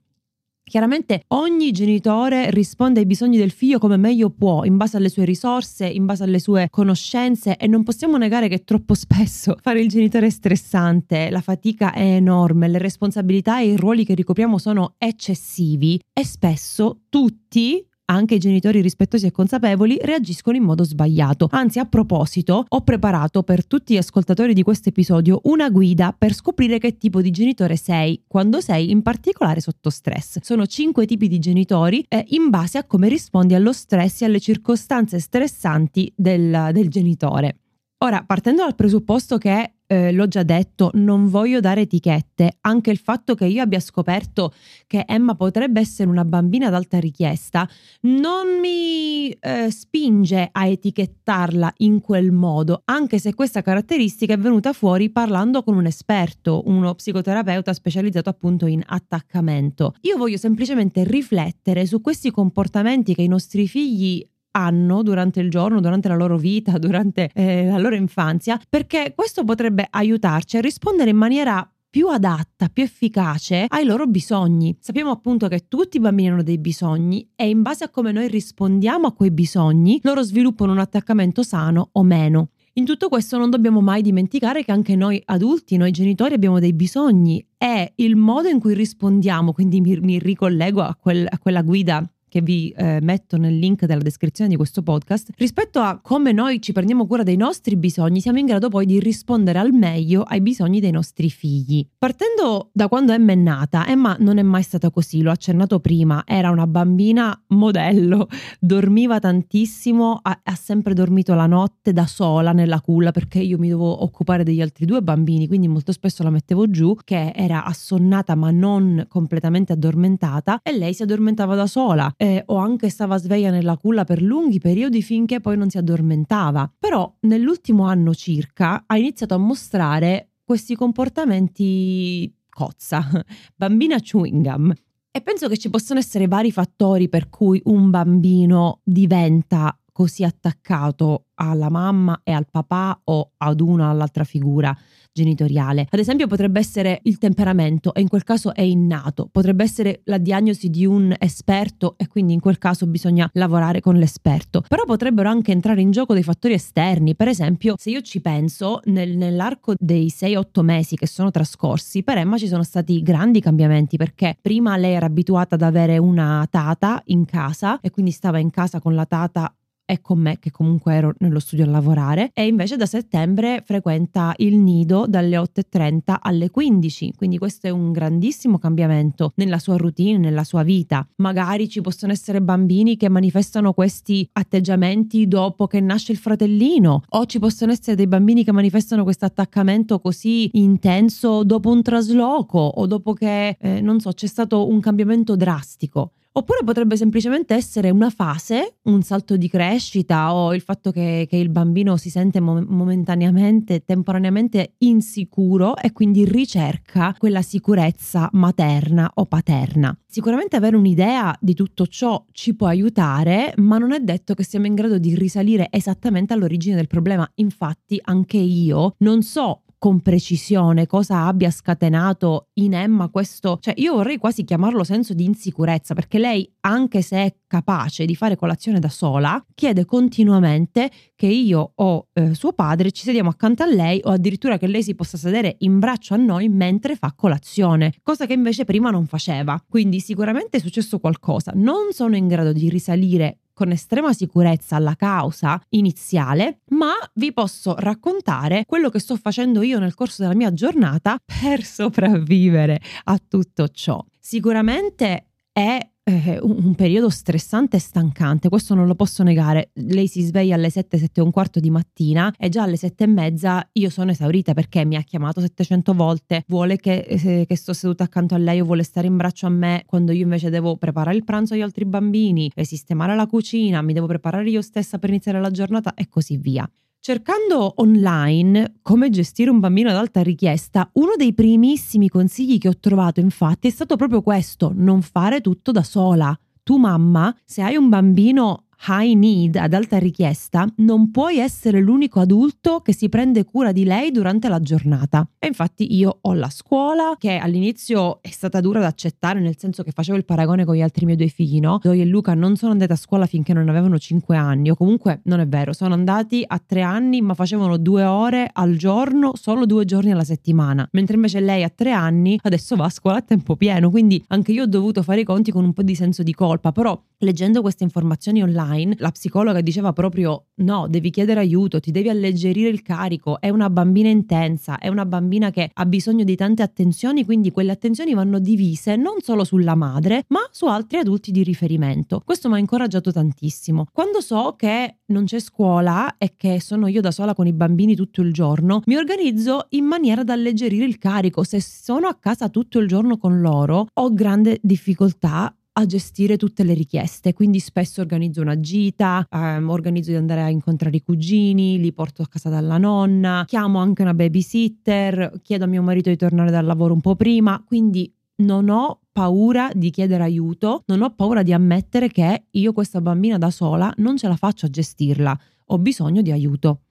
Chiaramente 0.68 1.22
ogni 1.28 1.70
genitore 1.70 2.50
risponde 2.50 3.00
ai 3.00 3.06
bisogni 3.06 3.38
del 3.38 3.52
figlio 3.52 3.78
come 3.78 3.98
meglio 3.98 4.32
può, 4.32 4.64
in 4.64 4.78
base 4.78 4.98
alle 4.98 5.10
sue 5.10 5.24
risorse, 5.24 5.86
in 5.86 6.06
base 6.06 6.24
alle 6.24 6.40
sue 6.40 6.70
conoscenze 6.72 7.56
e 7.56 7.68
non 7.68 7.84
possiamo 7.84 8.18
negare 8.18 8.48
che 8.48 8.64
troppo 8.64 8.96
spesso 8.96 9.56
fare 9.62 9.80
il 9.80 9.90
genitore 9.90 10.26
è 10.26 10.32
stressante, 10.32 11.30
la 11.30 11.42
fatica 11.42 11.94
è 11.94 12.16
enorme, 12.16 12.68
le 12.68 12.80
responsabilità 12.80 13.60
e 13.60 13.74
i 13.74 13.76
ruoli 13.76 14.06
che 14.06 14.16
ricopriamo 14.16 14.58
sono 14.58 14.96
eccessivi 14.98 16.02
e 16.12 16.26
spesso 16.26 17.02
tutti 17.10 17.88
anche 18.06 18.36
i 18.36 18.40
genitori 18.40 18.82
rispettosi 18.82 19.26
e 19.26 19.32
consapevoli 19.32 19.98
reagiscono 20.02 20.58
in 20.58 20.64
modo 20.64 20.84
sbagliato. 20.84 21.48
Anzi, 21.52 21.80
a 21.80 21.86
proposito, 21.86 22.66
ho 22.68 22.82
preparato 22.82 23.44
per 23.44 23.66
tutti 23.66 23.94
gli 23.94 23.98
ascoltatori 23.98 24.54
di 24.54 24.64
questo 24.64 24.90
episodio 24.90 25.42
una 25.44 25.70
guida 25.70 26.16
per 26.18 26.34
scoprire 26.34 26.78
che 26.78 26.98
tipo 26.98 27.22
di 27.22 27.32
genitore 27.32 27.76
sei 27.76 28.24
quando 28.28 28.62
sei 28.62 28.92
in 28.92 29.02
particolare 29.02 29.60
sotto 29.60 29.90
stress. 29.90 30.40
Sono 30.42 30.66
cinque 30.66 31.06
tipi 31.06 31.28
di 31.28 31.40
genitori 31.40 32.06
eh, 32.08 32.26
in 32.30 32.50
base 32.50 32.78
a 32.78 32.84
come 32.84 33.10
rispondi 33.10 33.54
allo 33.54 33.74
stress 33.74 34.22
e 34.22 34.26
alle 34.26 34.40
circostanze 34.40 35.20
stressanti 35.20 36.12
del, 36.16 36.70
del 36.72 36.90
genitore. 36.90 37.60
Ora, 38.00 38.24
partendo 38.24 38.64
dal 38.64 38.76
presupposto 38.76 39.38
che 39.38 39.75
eh, 39.88 40.12
l'ho 40.12 40.28
già 40.28 40.44
detto, 40.44 40.90
non 40.94 41.28
voglio 41.28 41.60
dare 41.60 41.82
etichette. 41.82 42.58
Anche 42.62 42.92
il 42.92 42.98
fatto 42.98 43.36
che 43.36 43.46
io 43.46 43.62
abbia 43.62 43.80
scoperto 43.80 44.54
che 44.88 45.04
Emma 45.08 45.36
potrebbe 45.36 45.80
essere 45.80 46.10
una 46.10 46.26
bambina 46.26 46.68
ad 46.68 46.74
alta 46.74 47.00
richiesta 47.00 47.68
non 48.02 48.60
mi 48.60 49.30
eh, 49.32 49.70
spinge 49.70 50.50
a 50.52 50.66
etichettarla 50.68 51.74
in 51.78 52.02
quel 52.02 52.32
modo, 52.32 52.82
anche 52.86 53.20
se 53.20 53.34
questa 53.34 53.62
caratteristica 53.62 54.34
è 54.34 54.38
venuta 54.38 54.74
fuori 54.74 55.10
parlando 55.10 55.64
con 55.64 55.76
un 55.76 55.86
esperto, 55.86 56.64
uno 56.66 56.94
psicoterapeuta 56.96 57.74
specializzato 57.74 58.30
appunto 58.30 58.66
in 58.66 58.82
attaccamento. 58.86 59.96
Io 60.02 60.18
voglio 60.18 60.38
semplicemente 60.38 61.04
riflettere 61.04 61.86
su 61.86 62.02
questi 62.02 62.32
comportamenti 62.32 63.14
che 63.14 63.22
i 63.22 63.28
nostri 63.28 63.68
figli 63.68 64.26
hanno 64.56 65.04
durante 65.04 65.40
il 65.40 65.50
giorno, 65.50 65.82
durante 65.82 66.08
la 66.08 66.16
loro 66.16 66.38
vita, 66.38 66.78
durante 66.80 67.30
eh, 67.34 67.68
la 67.68 67.78
loro 67.78 67.96
infanzia, 67.96 68.60
perché 68.70 69.14
questo 69.16 69.44
potrebbe 69.44 69.88
aiutarci 69.90 70.58
a 70.58 70.62
rispondere 70.62 71.10
in 71.10 71.18
maniera 71.18 71.70
più 71.96 72.10
adatta, 72.10 72.68
più 72.68 72.84
efficace 72.84 73.66
ai 73.70 73.86
loro 73.86 74.06
bisogni. 74.06 74.76
Sappiamo 74.82 75.12
appunto 75.12 75.48
che 75.48 75.68
tutti 75.70 75.96
i 75.96 76.02
bambini 76.02 76.30
hanno 76.30 76.44
dei 76.44 76.58
bisogni 76.58 77.30
e 77.36 77.48
in 77.48 77.62
base 77.62 77.86
a 77.86 77.90
come 77.90 78.12
noi 78.12 78.28
rispondiamo 78.28 79.08
a 79.08 79.14
quei 79.14 79.32
bisogni, 79.32 80.02
loro 80.04 80.22
sviluppano 80.22 80.74
un 80.74 80.80
attaccamento 80.80 81.42
sano 81.42 81.90
o 81.94 82.04
meno. 82.04 82.50
In 82.74 82.84
tutto 82.84 83.08
questo 83.08 83.38
non 83.38 83.50
dobbiamo 83.50 83.80
mai 83.80 84.02
dimenticare 84.02 84.66
che 84.66 84.74
anche 84.74 84.98
noi 84.98 85.22
adulti, 85.24 85.78
noi 85.78 85.92
genitori 85.92 86.34
abbiamo 86.34 86.60
dei 86.60 86.74
bisogni 86.74 87.46
e 87.58 87.94
il 87.96 88.18
modo 88.18 88.50
in 88.50 88.60
cui 88.60 88.74
rispondiamo, 88.74 89.54
quindi 89.54 89.80
mi, 89.80 89.98
mi 90.02 90.20
ricollego 90.20 90.82
a, 90.82 90.98
quel, 91.00 91.26
a 91.30 91.40
quella 91.40 91.62
guida 91.62 92.06
che 92.36 92.42
vi 92.42 92.70
eh, 92.76 93.00
metto 93.02 93.38
nel 93.38 93.58
link 93.58 93.86
della 93.86 94.02
descrizione 94.02 94.50
di 94.50 94.58
questo 94.58 94.82
podcast, 94.82 95.30
rispetto 95.38 95.80
a 95.80 96.02
come 96.02 96.34
noi 96.34 96.62
ci 96.62 96.74
prendiamo 96.74 97.08
cura 97.08 97.24
dei 97.24 97.38
nostri 97.38 97.78
bisogni, 97.78 98.20
siamo 98.20 98.40
in 98.40 98.46
grado 98.46 98.68
poi 98.68 98.86
di 98.86 99.00
rispondere 99.00 99.58
al 99.58 99.72
meglio 99.72 100.22
ai 100.24 100.42
bisogni 100.42 100.82
dei 100.82 100.92
nostri 100.92 101.30
figli. 101.30 101.88
Partendo 101.98 102.72
da 102.74 102.90
quando 102.90 103.14
Emma 103.14 103.32
è 103.32 103.36
nata, 103.36 103.88
Emma 103.88 104.18
non 104.20 104.38
è 104.38 104.42
mai 104.42 104.64
stata 104.64 104.90
così, 104.90 105.22
l'ho 105.22 105.32
accennato 105.32 105.80
prima, 105.80 106.24
era 106.26 106.50
una 106.50 106.68
bambina 106.68 107.42
modello, 107.50 108.28
dormiva 108.60 109.18
tantissimo, 109.20 110.20
ha, 110.22 110.42
ha 110.44 110.56
sempre 110.56 110.94
dormito 110.94 111.36
la 111.36 111.48
notte 111.48 111.94
da 111.94 112.06
sola 112.06 112.52
nella 112.52 112.82
culla 112.82 113.12
perché 113.12 113.40
io 113.40 113.58
mi 113.58 113.70
dovevo 113.70 114.04
occupare 114.04 114.44
degli 114.44 114.60
altri 114.60 114.86
due 114.86 115.02
bambini, 115.02 115.48
quindi 115.48 115.70
molto 115.70 115.94
spesso 115.94 116.22
la 116.22 116.32
mettevo 116.32 116.70
giù, 116.70 116.98
che 117.02 117.32
era 117.34 117.64
assonnata 117.64 118.36
ma 118.36 118.52
non 118.52 119.06
completamente 119.08 119.72
addormentata 119.72 120.60
e 120.62 120.78
lei 120.78 120.94
si 120.94 121.04
addormentava 121.04 121.56
da 121.56 121.66
sola 121.66 122.12
eh, 122.26 122.44
o 122.48 122.56
anche 122.56 122.90
stava 122.90 123.18
sveglia 123.18 123.52
nella 123.52 123.78
culla 123.78 124.04
per 124.04 124.22
lunghi 124.22 124.60
periodi 124.60 125.02
finché 125.02 125.40
poi 125.40 125.58
non 125.58 125.70
si 125.70 125.78
addormentava. 125.78 126.72
Però 126.78 127.14
nell'ultimo 127.22 127.84
anno 127.86 128.14
circa 128.14 128.84
ha 128.88 128.98
iniziato 128.98 129.36
a 129.36 129.38
mostrare 129.38 130.32
questi 130.44 130.76
comportamenti 130.76 132.34
cozza, 132.50 133.08
bambina 133.56 134.00
chewing 134.00 134.44
gum. 134.44 134.74
E 135.12 135.22
penso 135.22 135.48
che 135.48 135.58
ci 135.58 135.70
possano 135.70 136.00
essere 136.00 136.28
vari 136.28 136.52
fattori 136.52 137.08
per 137.08 137.30
cui 137.30 137.62
un 137.66 137.90
bambino 137.90 138.82
diventa 138.84 139.78
così 139.96 140.26
attaccato 140.26 141.28
alla 141.36 141.70
mamma 141.70 142.20
e 142.22 142.34
al 142.34 142.48
papà 142.52 143.00
o 143.06 143.32
ad 143.38 143.62
una 143.62 143.88
o 143.88 143.92
all'altra 143.92 144.26
figura 144.26 144.78
genitoriale. 145.14 145.88
Ad 145.90 146.00
esempio 146.00 146.28
potrebbe 146.28 146.60
essere 146.60 147.00
il 147.04 147.18
temperamento 147.18 147.94
e 147.94 148.02
in 148.02 148.10
quel 148.10 148.26
caso 148.26 148.54
è 148.54 148.62
innato, 148.62 149.30
potrebbe 149.32 149.64
essere 149.64 150.02
la 150.04 150.18
diagnosi 150.18 150.70
di 150.70 150.86
un 150.86 151.16
esperto 151.18 151.96
e 151.98 152.10
quindi 152.10 152.34
in 152.34 152.42
quel 152.42 152.58
caso 152.58 152.86
bisogna 152.88 153.30
lavorare 153.36 153.80
con 153.80 153.96
l'esperto, 153.96 154.66
però 154.68 154.84
potrebbero 154.84 155.30
anche 155.30 155.54
entrare 155.54 155.80
in 155.80 155.92
gioco 155.92 156.14
dei 156.14 156.24
fattori 156.24 156.56
esterni, 156.56 157.16
per 157.16 157.30
esempio 157.30 157.76
se 157.78 157.92
io 157.92 158.02
ci 158.02 158.20
penso 158.20 158.82
nel, 158.86 159.16
nell'arco 159.16 159.76
dei 159.80 160.08
6-8 160.08 160.62
mesi 160.62 160.98
che 160.98 161.08
sono 161.08 161.32
trascorsi 161.32 162.04
per 162.04 162.18
Emma 162.18 162.38
ci 162.38 162.48
sono 162.50 162.64
stati 162.64 163.02
grandi 163.02 163.40
cambiamenti 163.40 163.96
perché 163.96 164.38
prima 164.42 164.76
lei 164.76 164.92
era 164.92 165.06
abituata 165.06 165.56
ad 165.56 165.62
avere 165.62 165.98
una 165.98 166.46
tata 166.52 167.02
in 167.06 167.24
casa 167.24 167.80
e 167.80 167.92
quindi 167.92 168.12
stava 168.12 168.40
in 168.40 168.50
casa 168.50 168.82
con 168.82 168.94
la 168.94 169.06
tata 169.06 169.56
è 169.86 170.02
con 170.02 170.20
me 170.20 170.40
che 170.40 170.52
comunque 170.52 170.94
ero 170.94 171.14
nello 171.20 171.40
studio 171.40 171.64
a 171.64 171.70
lavorare 171.70 172.32
e 172.34 172.48
invece 172.48 172.76
da 172.76 172.88
settembre 172.88 173.62
frequenta 173.64 174.34
il 174.38 174.58
nido 174.58 175.06
dalle 175.08 175.38
8.30 175.38 176.18
alle 176.20 176.50
15 176.50 177.14
quindi 177.16 177.38
questo 177.38 177.68
è 177.68 177.70
un 177.70 177.92
grandissimo 177.92 178.58
cambiamento 178.58 179.32
nella 179.36 179.60
sua 179.60 179.78
routine 179.78 180.18
nella 180.18 180.44
sua 180.44 180.64
vita. 180.64 181.08
Magari 181.18 181.70
ci 181.70 181.82
possono 181.82 182.12
essere 182.12 182.42
bambini 182.42 182.98
che 182.98 183.10
manifestano 183.10 183.74
questi 183.74 184.28
atteggiamenti 184.34 185.28
dopo 185.28 185.68
che 185.68 185.80
nasce 185.80 186.12
il 186.12 186.18
fratellino 186.18 187.04
o 187.08 187.26
ci 187.26 187.40
possono 187.40 187.72
essere 187.72 187.96
dei 187.96 188.08
bambini 188.08 188.44
che 188.44 188.52
manifestano 188.52 189.04
questo 189.04 189.26
attaccamento 189.26 190.00
così 190.00 190.50
intenso 190.54 191.44
dopo 191.44 191.70
un 191.70 191.84
trasloco 191.84 192.60
o 192.60 192.88
dopo 192.88 193.14
che 193.14 193.58
eh, 193.60 193.82
non 193.82 194.00
so 194.00 194.12
c'è 194.12 194.28
stato 194.28 194.68
un 194.68 194.80
cambiamento 194.80 195.36
drastico 195.36 196.12
Oppure 196.38 196.66
potrebbe 196.66 196.98
semplicemente 196.98 197.54
essere 197.54 197.90
una 197.92 198.10
fase, 198.10 198.80
un 198.84 199.02
salto 199.04 199.38
di 199.38 199.48
crescita 199.48 200.34
o 200.34 200.54
il 200.54 200.60
fatto 200.60 200.92
che, 200.92 201.28
che 201.30 201.38
il 201.38 201.48
bambino 201.48 201.96
si 201.96 202.10
sente 202.10 202.42
momentaneamente, 202.42 203.86
temporaneamente 203.86 204.74
insicuro 204.80 205.78
e 205.78 205.94
quindi 205.94 206.26
ricerca 206.26 207.16
quella 207.18 207.42
sicurezza 207.42 208.28
materna 208.34 209.10
o 209.14 209.26
paterna. 209.28 209.98
Sicuramente 210.06 210.58
avere 210.58 210.76
un'idea 210.76 211.34
di 211.40 211.54
tutto 211.54 211.88
ciò 211.88 212.26
ci 212.34 212.54
può 212.54 212.68
aiutare, 212.68 213.54
ma 213.58 213.78
non 213.78 213.94
è 213.94 214.00
detto 214.02 214.34
che 214.34 214.44
siamo 214.44 214.66
in 214.66 214.76
grado 214.76 214.98
di 214.98 215.16
risalire 215.16 215.70
esattamente 215.72 216.34
all'origine 216.34 216.76
del 216.76 216.88
problema. 216.88 217.30
Infatti 217.36 217.98
anche 218.04 218.38
io 218.38 218.96
non 219.00 219.24
so 219.24 219.62
con 219.86 220.02
precisione 220.02 220.88
cosa 220.88 221.28
abbia 221.28 221.52
scatenato 221.52 222.48
in 222.54 222.74
Emma 222.74 223.10
questo, 223.10 223.60
cioè 223.62 223.76
io 223.78 223.94
vorrei 223.94 224.18
quasi 224.18 224.44
chiamarlo 224.44 224.84
senso 224.84 225.14
di 225.14 225.26
insicurezza, 225.26 225.94
perché 225.94 226.18
lei, 226.18 226.52
anche 226.62 227.04
se 227.04 227.18
è 227.18 227.36
capace 227.46 228.06
di 228.06 228.16
fare 228.16 228.36
colazione 228.36 228.80
da 228.80 228.90
sola, 228.90 229.40
chiede 229.54 229.86
continuamente 229.86 230.90
che 231.16 231.28
io 231.28 231.74
o 231.76 232.08
eh, 232.14 232.34
suo 232.34 232.54
padre 232.54 232.90
ci 232.90 233.04
sediamo 233.04 233.30
accanto 233.30 233.62
a 233.62 233.68
lei 233.68 234.02
o 234.06 234.10
addirittura 234.10 234.58
che 234.58 234.66
lei 234.66 234.82
si 234.82 234.96
possa 234.96 235.20
sedere 235.20 235.58
in 235.60 235.78
braccio 235.78 236.16
a 236.16 236.18
noi 236.18 236.50
mentre 236.50 236.96
fa 236.96 237.14
colazione, 237.16 237.94
cosa 238.02 238.26
che 238.26 238.34
invece 238.34 238.64
prima 238.64 238.90
non 238.90 239.06
faceva. 239.06 239.64
Quindi 239.70 240.00
sicuramente 240.00 240.58
è 240.58 240.60
successo 240.62 240.98
qualcosa. 240.98 241.52
Non 241.54 241.92
sono 241.92 242.16
in 242.16 242.28
grado 242.28 242.54
di 242.54 242.70
risalire 242.70 243.42
con 243.56 243.72
estrema 243.72 244.14
sicurezza 244.14 244.76
alla 244.76 244.96
causa 244.96 245.60
iniziale, 245.70 246.60
ma 246.72 246.92
vi 247.14 247.34
posso 247.34 247.74
raccontare 247.80 248.66
quello 248.68 248.90
che 248.90 249.00
sto 249.00 249.16
facendo 249.16 249.64
io 249.64 249.80
nel 249.80 249.96
corso 249.96 250.22
della 250.22 250.36
mia 250.36 250.54
giornata 250.54 251.18
per 251.26 251.64
sopravvivere 251.64 252.80
a 253.06 253.18
tutto 253.26 253.70
ciò. 253.70 254.04
Sicuramente 254.20 255.30
è 255.52 255.80
eh, 256.08 256.38
un, 256.40 256.64
un, 256.64 256.76
periodo 256.76 257.10
stressante 257.10 257.78
e 257.78 257.80
stancante, 257.80 258.48
questo 258.48 258.76
non 258.76 258.86
lo 258.86 258.94
posso 258.94 259.24
negare. 259.24 259.72
Lei 259.74 260.08
si 260.08 260.22
sveglia 260.22 260.56
alle 260.56 260.70
7, 260.70 260.98
7 261.00 261.20
e 261.20 261.24
un 261.24 261.32
quarto 261.32 261.60
di 261.60 261.72
mattina 261.72 262.32
e 262.38 262.50
già 262.50 262.64
alle 262.64 262.78
7 262.78 263.04
e 263.04 263.08
mezza 263.08 263.68
io 263.74 263.90
sono 263.90 264.12
esaurita 264.12 264.54
perché 264.54 264.86
mi 264.86 264.96
ha 264.96 265.02
chiamato 265.02 265.42
700 265.42 265.94
volte, 265.94 266.44
vuole 266.48 266.78
che, 266.78 266.98
eh, 267.00 267.46
che 267.48 267.56
sto 267.56 267.74
seduta 267.74 268.04
accanto 268.04 268.36
a 268.36 268.38
lei 268.38 268.62
o 268.62 268.66
vuole 268.66 268.84
stare 268.84 269.08
in 269.08 269.18
braccio 269.18 269.48
a 269.48 269.50
me 269.50 269.84
quando 269.88 270.12
io 270.12 270.24
invece 270.24 270.50
devo 270.52 270.78
preparare 270.78 271.16
il 271.16 271.24
pranzo 271.24 271.56
agli 271.56 271.62
altri 271.62 271.86
bambini, 271.86 272.52
sistemare 272.62 273.16
la 273.16 273.26
cucina, 273.26 273.82
mi 273.82 273.94
devo 273.94 274.06
preparare 274.06 274.50
io 274.50 274.62
stessa 274.62 275.00
per 275.00 275.10
iniziare 275.10 275.40
la 275.40 275.50
giornata 275.50 275.94
e 275.96 276.08
così 276.08 276.38
via. 276.38 276.70
Cercando 277.08 277.72
online 277.82 278.78
come 278.82 279.12
gestire 279.12 279.52
un 279.52 279.60
bambino 279.60 279.92
ad 279.92 279.96
alta 279.96 280.24
richiesta, 280.24 280.90
uno 280.94 281.12
dei 281.16 281.36
primissimi 281.36 282.10
consigli 282.10 282.58
che 282.58 282.68
ho 282.68 282.80
trovato 282.80 283.20
infatti 283.20 283.68
è 283.68 283.70
stato 283.70 283.96
proprio 283.96 284.24
questo, 284.24 284.72
non 284.74 285.04
fare 285.04 285.40
tutto 285.40 285.72
da 285.72 285.84
sola. 285.84 286.36
Tu 286.64 286.78
mamma, 286.78 287.32
se 287.46 287.62
hai 287.62 287.76
un 287.76 287.90
bambino 287.90 288.65
high 288.88 289.14
need, 289.16 289.56
ad 289.56 289.74
alta 289.74 289.98
richiesta, 289.98 290.68
non 290.78 291.12
puoi 291.12 291.38
essere 291.40 291.80
l'unico 291.80 292.20
adulto 292.20 292.82
che 292.82 292.94
si 292.94 293.10
prende 293.10 293.44
cura 293.44 293.72
di 293.72 293.84
lei 293.84 294.12
durante 294.12 294.48
la 294.48 294.60
giornata. 294.60 295.28
E 295.40 295.48
infatti 295.48 295.96
io 295.96 296.20
ho 296.22 296.34
la 296.34 296.50
scuola 296.50 297.16
che 297.18 297.38
all'inizio 297.38 298.22
è 298.22 298.30
stata 298.30 298.62
dura 298.62 298.80
da 298.80 298.88
accettare, 298.88 299.40
nel 299.40 299.58
senso 299.58 299.84
che 299.84 299.92
facevo 299.92 300.18
il 300.18 300.26
paragone 300.26 300.66
con 300.66 300.76
gli 300.76 300.82
altri 300.82 301.06
miei 301.06 301.18
due 301.18 301.28
figli, 301.28 301.60
no? 301.60 301.80
Zoe 301.82 302.02
e 302.02 302.06
Luca 302.06 302.34
non 302.34 302.56
sono 302.56 302.72
andati 302.72 302.92
a 302.92 302.96
scuola 302.96 303.26
finché 303.26 303.54
non 303.54 303.70
avevano 303.70 303.98
5 303.98 304.36
anni, 304.36 304.70
o 304.70 304.76
comunque 304.76 305.22
non 305.24 305.40
è 305.40 305.48
vero, 305.48 305.74
sono 305.74 305.94
andati 305.94 306.44
a 306.46 306.62
3 306.64 306.82
anni 306.82 307.22
ma 307.22 307.34
facevano 307.34 307.78
due 307.78 308.04
ore 308.04 308.50
al 308.52 308.76
giorno, 308.76 309.32
solo 309.36 309.66
due 309.66 309.86
giorni 309.86 310.12
alla 310.12 310.24
settimana, 310.24 310.88
mentre 310.92 311.16
invece 311.16 311.40
lei 311.40 311.64
a 311.64 311.70
3 311.70 311.92
anni 311.92 312.40
adesso 312.44 312.76
va 312.76 312.86
a 312.86 312.90
scuola 312.90 313.18
a 313.18 313.22
tempo 313.22 313.56
pieno, 313.56 313.90
quindi 313.90 314.24
anche 314.28 314.52
io 314.52 314.64
ho 314.64 314.68
dovuto 314.68 315.04
fare 315.04 315.22
i 315.22 315.24
conti 315.24 315.52
con 315.52 315.64
un 315.64 315.74
po' 315.74 315.84
di 315.84 315.96
senso 315.96 316.24
di 316.24 316.34
colpa, 316.34 316.72
però 316.72 317.00
leggendo 317.20 317.62
queste 317.62 317.84
informazioni 317.84 318.42
online, 318.66 318.96
la 319.00 319.12
psicologa 319.12 319.62
diceva 319.62 319.94
proprio 319.94 320.48
no, 320.56 320.88
devi 320.90 321.10
chiedere 321.10 321.40
aiuto, 321.40 321.80
ti 321.80 321.92
devi 321.92 322.10
alleggerire 322.10 322.70
il 322.70 322.82
carico, 322.82 323.40
è 323.40 323.50
una 323.50 323.70
bambina 323.70 324.10
intensa, 324.10 324.80
è 324.80 324.88
una 324.88 325.06
bambina 325.06 325.52
che 325.52 325.70
ha 325.72 325.86
bisogno 325.86 326.24
di 326.24 326.36
tante 326.36 326.64
attenzioni, 326.64 327.24
quindi 327.26 327.52
quelle 327.52 327.72
attenzioni 327.72 328.14
vanno 328.14 328.40
divise 328.40 328.96
non 328.96 329.16
solo 329.22 329.44
sulla 329.44 329.76
madre, 329.76 330.26
ma 330.30 330.40
su 330.52 330.66
altri 330.66 330.98
adulti 330.98 331.32
di 331.32 331.44
riferimento. 331.44 332.22
Questo 332.24 332.50
mi 332.50 332.56
ha 332.56 332.60
incoraggiato 332.60 333.12
tantissimo. 333.12 333.86
Quando 333.92 334.22
so 334.22 334.56
che 334.58 334.98
non 335.08 335.26
c'è 335.26 335.40
scuola 335.40 336.18
e 336.18 336.34
che 336.36 336.60
sono 336.60 336.88
io 336.88 337.02
da 337.02 337.12
sola 337.12 337.34
con 337.34 337.48
i 337.48 337.54
bambini 337.54 337.96
tutto 337.96 338.22
il 338.22 338.34
giorno, 338.34 338.82
mi 338.86 338.96
organizzo 338.96 339.68
in 339.70 339.86
maniera 339.86 340.24
da 340.24 340.34
alleggerire 340.34 340.86
il 340.86 340.98
carico. 340.98 341.44
Se 341.44 341.62
sono 341.62 342.08
a 342.08 342.16
casa 342.16 342.50
tutto 342.50 342.80
il 342.80 342.88
giorno 342.88 343.18
con 343.18 343.40
loro, 343.40 343.88
ho 343.94 344.14
grande 344.14 344.60
difficoltà 344.62 345.54
a 345.78 345.86
gestire 345.86 346.38
tutte 346.38 346.64
le 346.64 346.74
richieste, 346.74 347.34
quindi 347.34 347.60
spesso 347.60 348.00
organizzo 348.00 348.42
una 348.42 348.60
gita, 348.60 349.26
ehm, 349.30 349.70
organizzo 349.70 350.12
di 350.12 350.16
andare 350.16 350.42
a 350.42 350.50
incontrare 350.50 350.96
i 350.96 351.02
cugini, 351.02 351.80
li 351.80 351.92
porto 351.92 352.22
a 352.22 352.28
casa 352.28 352.50
dalla 352.50 352.78
nonna, 352.78 353.44
chiamo 353.46 353.80
anche 353.80 354.02
una 354.02 354.14
babysitter, 354.14 355.40
chiedo 355.42 355.66
a 355.66 355.68
mio 355.68 355.82
marito 355.82 356.10
di 356.10 356.16
tornare 356.16 356.50
dal 356.50 356.66
lavoro 356.66 356.94
un 356.94 357.02
po' 357.02 357.16
prima, 357.16 357.62
quindi 357.66 358.10
non 358.38 358.70
ho 358.70 359.02
paura 359.12 359.70
di 359.74 359.90
chiedere 359.90 360.24
aiuto, 360.24 360.84
non 360.88 361.02
ho 361.02 361.14
paura 361.14 361.44
di 361.44 361.52
ammettere 361.52 362.10
che 362.10 362.46
io 362.50 362.74
questa 362.74 363.02
bambina 363.02 363.38
da 363.38 363.50
sola 363.50 363.94
non 363.98 364.18
ce 364.18 364.28
la 364.28 364.36
faccio 364.36 364.66
a 364.66 364.70
gestirla, 364.70 365.38
ho 365.66 365.78
bisogno 365.78 366.22
di 366.22 366.32
aiuto. 366.32 366.82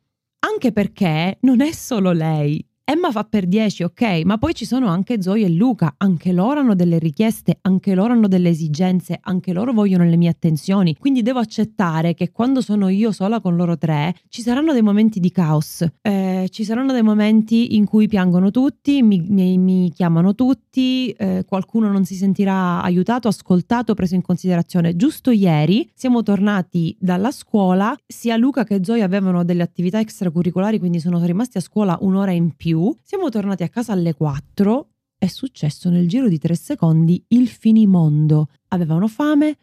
Anche 0.40 0.72
perché 0.72 1.38
non 1.40 1.62
è 1.62 1.72
solo 1.72 2.12
lei, 2.12 2.64
Emma 2.86 3.10
fa 3.10 3.24
per 3.24 3.46
10, 3.46 3.82
ok, 3.82 4.24
ma 4.26 4.36
poi 4.36 4.52
ci 4.54 4.66
sono 4.66 4.88
anche 4.88 5.22
Zoe 5.22 5.44
e 5.44 5.48
Luca, 5.48 5.94
anche 5.96 6.32
loro 6.32 6.60
hanno 6.60 6.74
delle 6.74 6.98
richieste, 6.98 7.56
anche 7.62 7.94
loro 7.94 8.12
hanno 8.12 8.28
delle 8.28 8.50
esigenze, 8.50 9.20
anche 9.22 9.54
loro 9.54 9.72
vogliono 9.72 10.04
le 10.04 10.18
mie 10.18 10.28
attenzioni, 10.28 10.94
quindi 10.98 11.22
devo 11.22 11.38
accettare 11.38 12.12
che 12.12 12.30
quando 12.30 12.60
sono 12.60 12.90
io 12.90 13.10
sola 13.10 13.40
con 13.40 13.56
loro 13.56 13.78
tre 13.78 14.14
ci 14.28 14.42
saranno 14.42 14.74
dei 14.74 14.82
momenti 14.82 15.18
di 15.18 15.30
caos, 15.30 15.82
eh, 16.02 16.46
ci 16.50 16.62
saranno 16.62 16.92
dei 16.92 17.00
momenti 17.00 17.74
in 17.76 17.86
cui 17.86 18.06
piangono 18.06 18.50
tutti, 18.50 19.00
mi, 19.02 19.24
mi, 19.30 19.56
mi 19.56 19.90
chiamano 19.90 20.34
tutti, 20.34 21.08
eh, 21.12 21.46
qualcuno 21.48 21.90
non 21.90 22.04
si 22.04 22.16
sentirà 22.16 22.82
aiutato, 22.82 23.28
ascoltato, 23.28 23.94
preso 23.94 24.14
in 24.14 24.20
considerazione. 24.20 24.94
Giusto 24.94 25.30
ieri 25.30 25.90
siamo 25.94 26.22
tornati 26.22 26.94
dalla 27.00 27.30
scuola, 27.30 27.96
sia 28.06 28.36
Luca 28.36 28.64
che 28.64 28.84
Zoe 28.84 29.00
avevano 29.00 29.42
delle 29.42 29.62
attività 29.62 30.00
extracurricolari, 30.00 30.78
quindi 30.78 31.00
sono 31.00 31.18
rimasti 31.24 31.56
a 31.56 31.62
scuola 31.62 31.96
un'ora 32.02 32.32
in 32.32 32.54
più 32.54 32.72
più, 32.74 32.96
siamo 33.02 33.28
tornati 33.28 33.62
a 33.62 33.68
casa 33.68 33.92
alle 33.92 34.14
4, 34.14 34.88
è 35.16 35.28
successo 35.28 35.90
nel 35.90 36.08
giro 36.08 36.28
di 36.28 36.38
tre 36.38 36.56
secondi 36.56 37.24
il 37.28 37.46
finimondo. 37.46 38.48
Avevano 38.68 39.06
fame, 39.06 39.56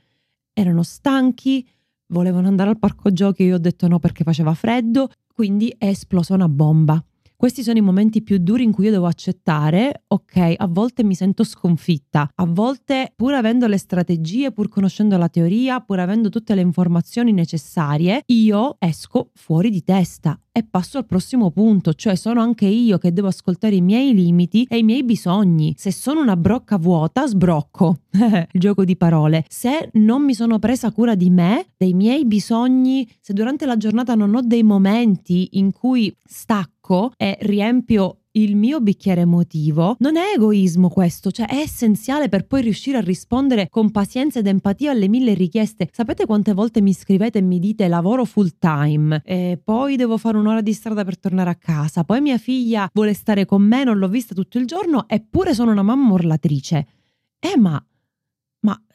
erano 0.53 0.81
stanchi, 0.81 1.67
volevano 2.07 2.47
andare 2.47 2.69
al 2.69 2.79
parco 2.79 3.11
giochi, 3.11 3.43
io 3.43 3.55
ho 3.55 3.59
detto 3.59 3.89
no 3.89 3.99
perché 3.99 4.23
faceva 4.23 4.53
freddo, 4.53 5.09
quindi 5.33 5.75
è 5.77 5.87
esplosa 5.87 6.35
una 6.35 6.47
bomba. 6.47 7.03
Questi 7.35 7.63
sono 7.63 7.79
i 7.79 7.81
momenti 7.81 8.21
più 8.21 8.37
duri 8.37 8.63
in 8.63 8.71
cui 8.71 8.85
io 8.85 8.91
devo 8.91 9.07
accettare, 9.07 10.03
ok, 10.07 10.53
a 10.55 10.67
volte 10.67 11.03
mi 11.03 11.15
sento 11.15 11.43
sconfitta, 11.43 12.29
a 12.33 12.45
volte 12.45 13.11
pur 13.13 13.33
avendo 13.33 13.67
le 13.67 13.77
strategie, 13.77 14.51
pur 14.51 14.69
conoscendo 14.69 15.17
la 15.17 15.27
teoria, 15.27 15.81
pur 15.81 15.99
avendo 15.99 16.29
tutte 16.29 16.55
le 16.55 16.61
informazioni 16.61 17.33
necessarie, 17.33 18.23
io 18.27 18.75
esco 18.79 19.31
fuori 19.33 19.69
di 19.69 19.83
testa 19.83 20.39
e 20.53 20.63
passo 20.63 20.97
al 20.97 21.05
prossimo 21.05 21.49
punto, 21.51 21.93
cioè 21.93 22.15
sono 22.15 22.41
anche 22.41 22.65
io 22.65 22.97
che 22.97 23.13
devo 23.13 23.27
ascoltare 23.27 23.75
i 23.75 23.81
miei 23.81 24.13
limiti 24.13 24.65
e 24.69 24.79
i 24.79 24.83
miei 24.83 25.03
bisogni. 25.03 25.73
Se 25.77 25.91
sono 25.91 26.21
una 26.21 26.35
brocca 26.35 26.77
vuota, 26.77 27.25
sbrocco. 27.25 28.01
Il 28.11 28.59
gioco 28.59 28.83
di 28.83 28.97
parole. 28.97 29.45
Se 29.47 29.89
non 29.93 30.23
mi 30.23 30.33
sono 30.33 30.59
presa 30.59 30.91
cura 30.91 31.15
di 31.15 31.29
me, 31.29 31.67
dei 31.77 31.93
miei 31.93 32.25
bisogni, 32.25 33.09
se 33.19 33.33
durante 33.33 33.65
la 33.65 33.77
giornata 33.77 34.13
non 34.15 34.35
ho 34.35 34.41
dei 34.41 34.63
momenti 34.63 35.49
in 35.53 35.71
cui 35.71 36.13
stacco 36.25 37.13
e 37.15 37.37
riempio 37.41 38.20
il 38.33 38.55
mio 38.55 38.79
bicchiere 38.79 39.21
emotivo 39.21 39.95
non 39.99 40.15
è 40.15 40.33
egoismo 40.35 40.89
questo, 40.89 41.31
cioè 41.31 41.47
è 41.47 41.57
essenziale 41.57 42.29
per 42.29 42.45
poi 42.45 42.61
riuscire 42.61 42.97
a 42.97 43.01
rispondere 43.01 43.67
con 43.69 43.91
pazienza 43.91 44.39
ed 44.39 44.47
empatia 44.47 44.91
alle 44.91 45.07
mille 45.07 45.33
richieste. 45.33 45.89
Sapete 45.91 46.25
quante 46.25 46.53
volte 46.53 46.81
mi 46.81 46.93
scrivete 46.93 47.39
e 47.39 47.41
mi 47.41 47.59
dite 47.59 47.87
lavoro 47.87 48.23
full 48.25 48.51
time, 48.57 49.21
e 49.25 49.59
poi 49.61 49.95
devo 49.95 50.17
fare 50.17 50.37
un'ora 50.37 50.61
di 50.61 50.73
strada 50.73 51.03
per 51.03 51.19
tornare 51.19 51.49
a 51.49 51.55
casa, 51.55 52.03
poi 52.03 52.21
mia 52.21 52.37
figlia 52.37 52.89
vuole 52.93 53.13
stare 53.13 53.45
con 53.45 53.61
me, 53.61 53.83
non 53.83 53.97
l'ho 53.97 54.07
vista 54.07 54.33
tutto 54.33 54.57
il 54.57 54.65
giorno, 54.65 55.05
eppure 55.07 55.53
sono 55.53 55.71
una 55.71 55.83
mamma 55.83 56.13
urlatrice. 56.13 56.87
Eh 57.39 57.57
ma 57.57 57.83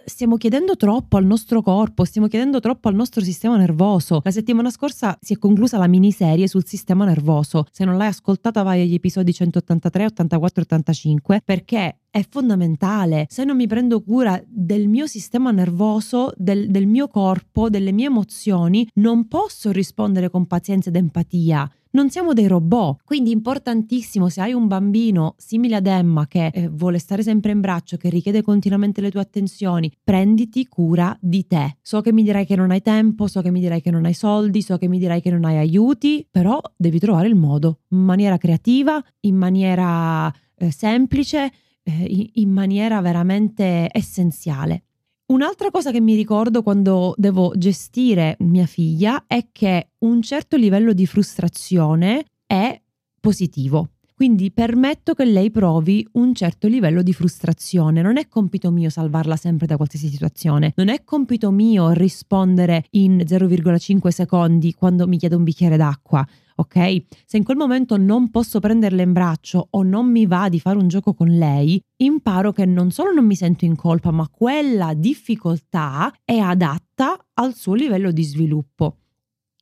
stiamo 0.06 0.36
chiedendo 0.36 0.76
troppo 0.76 1.16
al 1.16 1.24
nostro 1.26 1.60
corpo, 1.60 2.04
stiamo 2.04 2.28
chiedendo 2.28 2.60
troppo 2.60 2.88
al 2.88 2.94
nostro 2.94 3.22
sistema 3.22 3.56
nervoso. 3.56 4.20
La 4.22 4.30
settimana 4.30 4.70
scorsa 4.70 5.18
si 5.20 5.34
è 5.34 5.38
conclusa 5.38 5.78
la 5.78 5.88
miniserie 5.88 6.46
sul 6.46 6.64
sistema 6.64 7.04
nervoso. 7.04 7.66
Se 7.70 7.84
non 7.84 7.96
l'hai 7.96 8.08
ascoltata 8.08 8.62
vai 8.62 8.82
agli 8.82 8.94
episodi 8.94 9.32
183, 9.32 10.06
84 10.06 10.60
e 10.60 10.64
85 10.64 11.42
perché 11.44 11.98
è 12.08 12.24
fondamentale. 12.28 13.26
Se 13.28 13.44
non 13.44 13.56
mi 13.56 13.66
prendo 13.66 14.00
cura 14.00 14.40
del 14.46 14.88
mio 14.88 15.06
sistema 15.06 15.50
nervoso, 15.50 16.32
del, 16.36 16.70
del 16.70 16.86
mio 16.86 17.08
corpo, 17.08 17.68
delle 17.68 17.92
mie 17.92 18.06
emozioni, 18.06 18.88
non 18.94 19.28
posso 19.28 19.70
rispondere 19.70 20.30
con 20.30 20.46
pazienza 20.46 20.88
ed 20.88 20.96
empatia 20.96 21.70
non 21.96 22.10
siamo 22.10 22.34
dei 22.34 22.46
robot, 22.46 23.00
quindi 23.04 23.30
importantissimo 23.30 24.28
se 24.28 24.42
hai 24.42 24.52
un 24.52 24.66
bambino 24.66 25.34
simile 25.38 25.76
ad 25.76 25.86
Emma 25.86 26.26
che 26.26 26.48
eh, 26.48 26.68
vuole 26.68 26.98
stare 26.98 27.22
sempre 27.22 27.52
in 27.52 27.60
braccio, 27.60 27.96
che 27.96 28.10
richiede 28.10 28.42
continuamente 28.42 29.00
le 29.00 29.10
tue 29.10 29.20
attenzioni, 29.20 29.90
prenditi 30.04 30.66
cura 30.66 31.16
di 31.18 31.46
te. 31.46 31.78
So 31.80 32.02
che 32.02 32.12
mi 32.12 32.22
dirai 32.22 32.44
che 32.44 32.54
non 32.54 32.70
hai 32.70 32.82
tempo, 32.82 33.26
so 33.26 33.40
che 33.40 33.50
mi 33.50 33.60
dirai 33.60 33.80
che 33.80 33.90
non 33.90 34.04
hai 34.04 34.12
soldi, 34.12 34.60
so 34.60 34.76
che 34.76 34.88
mi 34.88 34.98
dirai 34.98 35.22
che 35.22 35.30
non 35.30 35.46
hai 35.46 35.56
aiuti, 35.56 36.26
però 36.30 36.60
devi 36.76 36.98
trovare 36.98 37.28
il 37.28 37.34
modo, 37.34 37.80
in 37.88 38.00
maniera 38.00 38.36
creativa, 38.36 39.02
in 39.20 39.36
maniera 39.36 40.30
eh, 40.54 40.70
semplice, 40.70 41.50
eh, 41.82 42.30
in 42.34 42.50
maniera 42.50 43.00
veramente 43.00 43.88
essenziale. 43.90 44.82
Un'altra 45.28 45.72
cosa 45.72 45.90
che 45.90 46.00
mi 46.00 46.14
ricordo 46.14 46.62
quando 46.62 47.12
devo 47.16 47.52
gestire 47.56 48.36
mia 48.40 48.66
figlia 48.66 49.24
è 49.26 49.48
che 49.50 49.88
un 49.98 50.22
certo 50.22 50.56
livello 50.56 50.92
di 50.92 51.04
frustrazione 51.04 52.24
è 52.46 52.80
positivo. 53.18 53.95
Quindi 54.16 54.50
permetto 54.50 55.12
che 55.12 55.26
lei 55.26 55.50
provi 55.50 56.08
un 56.12 56.34
certo 56.34 56.68
livello 56.68 57.02
di 57.02 57.12
frustrazione. 57.12 58.00
Non 58.00 58.16
è 58.16 58.28
compito 58.28 58.70
mio 58.70 58.88
salvarla 58.88 59.36
sempre 59.36 59.66
da 59.66 59.76
qualsiasi 59.76 60.08
situazione. 60.08 60.72
Non 60.76 60.88
è 60.88 61.04
compito 61.04 61.50
mio 61.50 61.90
rispondere 61.90 62.86
in 62.92 63.18
0,5 63.26 64.08
secondi 64.08 64.72
quando 64.72 65.06
mi 65.06 65.18
chiede 65.18 65.34
un 65.34 65.44
bicchiere 65.44 65.76
d'acqua 65.76 66.26
ok? 66.58 67.04
Se 67.26 67.36
in 67.36 67.44
quel 67.44 67.58
momento 67.58 67.98
non 67.98 68.30
posso 68.30 68.60
prenderla 68.60 69.02
in 69.02 69.12
braccio 69.12 69.68
o 69.72 69.82
non 69.82 70.10
mi 70.10 70.24
va 70.24 70.48
di 70.48 70.60
fare 70.60 70.78
un 70.78 70.88
gioco 70.88 71.12
con 71.12 71.28
lei, 71.28 71.78
imparo 71.96 72.52
che 72.52 72.64
non 72.64 72.90
solo 72.90 73.12
non 73.12 73.26
mi 73.26 73.36
sento 73.36 73.66
in 73.66 73.76
colpa, 73.76 74.10
ma 74.10 74.26
quella 74.30 74.94
difficoltà 74.94 76.10
è 76.24 76.38
adatta 76.38 77.18
al 77.34 77.54
suo 77.54 77.74
livello 77.74 78.10
di 78.10 78.22
sviluppo. 78.22 78.96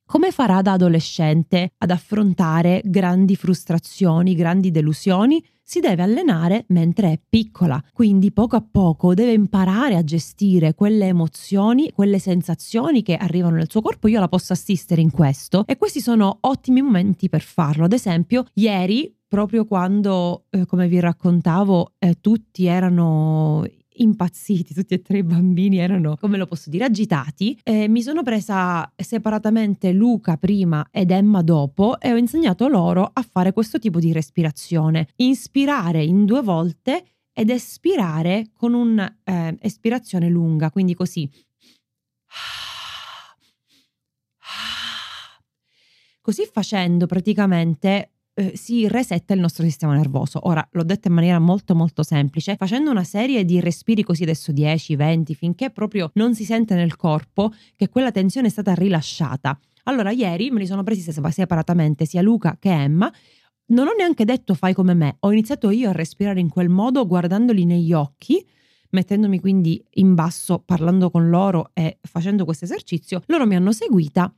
Come 0.06 0.30
farà 0.30 0.60
da 0.60 0.72
adolescente 0.72 1.72
ad 1.78 1.90
affrontare 1.90 2.82
grandi 2.84 3.36
frustrazioni, 3.36 4.34
grandi 4.34 4.70
delusioni? 4.70 5.42
Si 5.62 5.80
deve 5.80 6.02
allenare 6.02 6.66
mentre 6.68 7.12
è 7.12 7.20
piccola, 7.26 7.82
quindi 7.90 8.30
poco 8.30 8.54
a 8.56 8.64
poco 8.70 9.14
deve 9.14 9.32
imparare 9.32 9.96
a 9.96 10.04
gestire 10.04 10.74
quelle 10.74 11.06
emozioni, 11.06 11.90
quelle 11.90 12.18
sensazioni 12.18 13.02
che 13.02 13.16
arrivano 13.16 13.56
nel 13.56 13.70
suo 13.70 13.80
corpo. 13.80 14.06
Io 14.06 14.20
la 14.20 14.28
posso 14.28 14.52
assistere 14.52 15.00
in 15.00 15.10
questo 15.10 15.64
e 15.66 15.78
questi 15.78 16.00
sono 16.00 16.36
ottimi 16.42 16.82
momenti 16.82 17.30
per 17.30 17.40
farlo. 17.40 17.86
Ad 17.86 17.94
esempio, 17.94 18.44
ieri 18.54 19.12
proprio 19.26 19.64
quando, 19.64 20.44
eh, 20.50 20.66
come 20.66 20.86
vi 20.86 21.00
raccontavo, 21.00 21.94
eh, 21.98 22.20
tutti 22.20 22.66
erano 22.66 23.66
impazziti, 23.96 24.74
tutti 24.74 24.94
e 24.94 25.02
tre 25.02 25.18
i 25.18 25.22
bambini 25.22 25.78
erano, 25.78 26.16
come 26.16 26.36
lo 26.38 26.46
posso 26.46 26.70
dire, 26.70 26.84
agitati. 26.84 27.58
Eh, 27.62 27.88
mi 27.88 28.02
sono 28.02 28.22
presa 28.22 28.90
separatamente 28.96 29.92
Luca 29.92 30.36
prima 30.36 30.88
ed 30.90 31.10
Emma 31.10 31.42
dopo 31.42 32.00
e 32.00 32.12
ho 32.12 32.16
insegnato 32.16 32.68
loro 32.68 33.10
a 33.12 33.22
fare 33.22 33.52
questo 33.52 33.78
tipo 33.78 33.98
di 33.98 34.12
respirazione. 34.12 35.08
Inspirare 35.16 36.02
in 36.02 36.24
due 36.24 36.42
volte 36.42 37.04
ed 37.32 37.50
espirare 37.50 38.50
con 38.52 38.74
un'espirazione 38.74 40.26
eh, 40.26 40.30
lunga, 40.30 40.70
quindi 40.70 40.94
così. 40.94 41.28
Così 46.20 46.48
facendo 46.50 47.04
praticamente 47.04 48.13
eh, 48.34 48.56
si 48.56 48.86
resetta 48.88 49.34
il 49.34 49.40
nostro 49.40 49.64
sistema 49.64 49.94
nervoso. 49.94 50.40
Ora, 50.48 50.66
l'ho 50.72 50.82
detto 50.82 51.08
in 51.08 51.14
maniera 51.14 51.38
molto 51.38 51.74
molto 51.74 52.02
semplice, 52.02 52.56
facendo 52.56 52.90
una 52.90 53.04
serie 53.04 53.44
di 53.44 53.60
respiri 53.60 54.02
così 54.02 54.24
adesso 54.24 54.52
10, 54.52 54.96
20, 54.96 55.34
finché 55.34 55.70
proprio 55.70 56.10
non 56.14 56.34
si 56.34 56.44
sente 56.44 56.74
nel 56.74 56.96
corpo 56.96 57.52
che 57.76 57.88
quella 57.88 58.10
tensione 58.10 58.48
è 58.48 58.50
stata 58.50 58.74
rilasciata. 58.74 59.58
Allora, 59.84 60.10
ieri 60.10 60.50
me 60.50 60.60
li 60.60 60.66
sono 60.66 60.82
presi 60.82 61.12
separatamente 61.12 62.06
sia 62.06 62.22
Luca 62.22 62.56
che 62.58 62.70
Emma. 62.70 63.12
Non 63.66 63.86
ho 63.86 63.92
neanche 63.96 64.24
detto 64.24 64.54
fai 64.54 64.74
come 64.74 64.94
me, 64.94 65.16
ho 65.20 65.32
iniziato 65.32 65.70
io 65.70 65.88
a 65.88 65.92
respirare 65.92 66.38
in 66.38 66.50
quel 66.50 66.68
modo 66.68 67.06
guardandoli 67.06 67.64
negli 67.64 67.92
occhi 67.92 68.44
mettendomi 68.94 69.40
quindi 69.40 69.84
in 69.94 70.14
basso, 70.14 70.60
parlando 70.60 71.10
con 71.10 71.28
loro 71.28 71.70
e 71.74 71.98
facendo 72.00 72.44
questo 72.44 72.64
esercizio, 72.64 73.22
loro 73.26 73.44
mi 73.46 73.56
hanno 73.56 73.72
seguita 73.72 74.32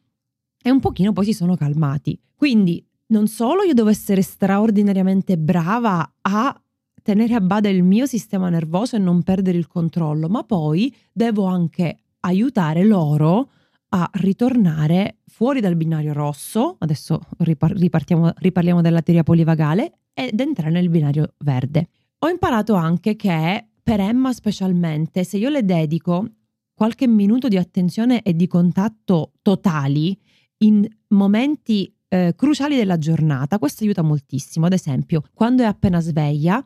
e 0.63 0.71
un 0.71 0.81
pochino 0.81 1.13
poi 1.13 1.27
si 1.27 1.33
sono 1.33 1.55
calmati. 1.55 2.19
Quindi 2.35 2.85
non 3.09 3.29
solo 3.29 3.63
io 3.63 3.75
devo 3.75 3.89
essere 3.89 4.23
straordinariamente 4.23 5.39
brava 5.39 6.15
a 6.23 6.61
tenere 7.03 7.35
a 7.35 7.41
bada 7.41 7.69
il 7.69 7.85
mio 7.85 8.07
sistema 8.07 8.49
nervoso 8.49 8.97
e 8.97 8.99
non 8.99 9.23
perdere 9.23 9.59
il 9.59 9.69
controllo, 9.69 10.29
ma 10.29 10.43
poi 10.43 10.95
devo 11.13 11.45
anche 11.45 11.99
aiutare 12.21 12.85
loro 12.85 13.51
a 13.91 14.11
ritornare 14.15 15.19
fuori 15.27 15.61
dal 15.61 15.77
binario 15.77 16.13
rosso, 16.13 16.77
adesso 16.81 17.21
riparliamo 17.39 18.81
della 18.81 19.03
teoria 19.03 19.23
polivagale, 19.23 19.99
ed 20.13 20.41
entrare 20.41 20.73
nel 20.73 20.89
binario 20.89 21.35
verde. 21.39 21.89
Ho 22.19 22.29
imparato 22.29 22.75
anche 22.75 23.15
che 23.15 23.69
per 23.83 24.01
Emma 24.01 24.33
specialmente, 24.33 25.23
se 25.23 25.37
io 25.37 25.49
le 25.49 25.65
dedico 25.65 26.27
qualche 26.75 27.07
minuto 27.07 27.47
di 27.47 27.57
attenzione 27.57 28.23
e 28.23 28.35
di 28.35 28.49
contatto 28.49 29.35
totali 29.43 30.19
in 30.59 30.85
momenti 31.09 31.95
eh, 32.09 32.35
cruciali 32.37 32.77
della 32.77 32.99
giornata. 32.99 33.59
Questo 33.59 33.85
aiuta 33.85 34.03
moltissimo. 34.03 34.67
Ad 34.67 34.73
esempio, 34.73 35.23
quando 35.33 35.63
è 35.63 35.67
appena 35.67 36.01
sveglia, 36.01 36.65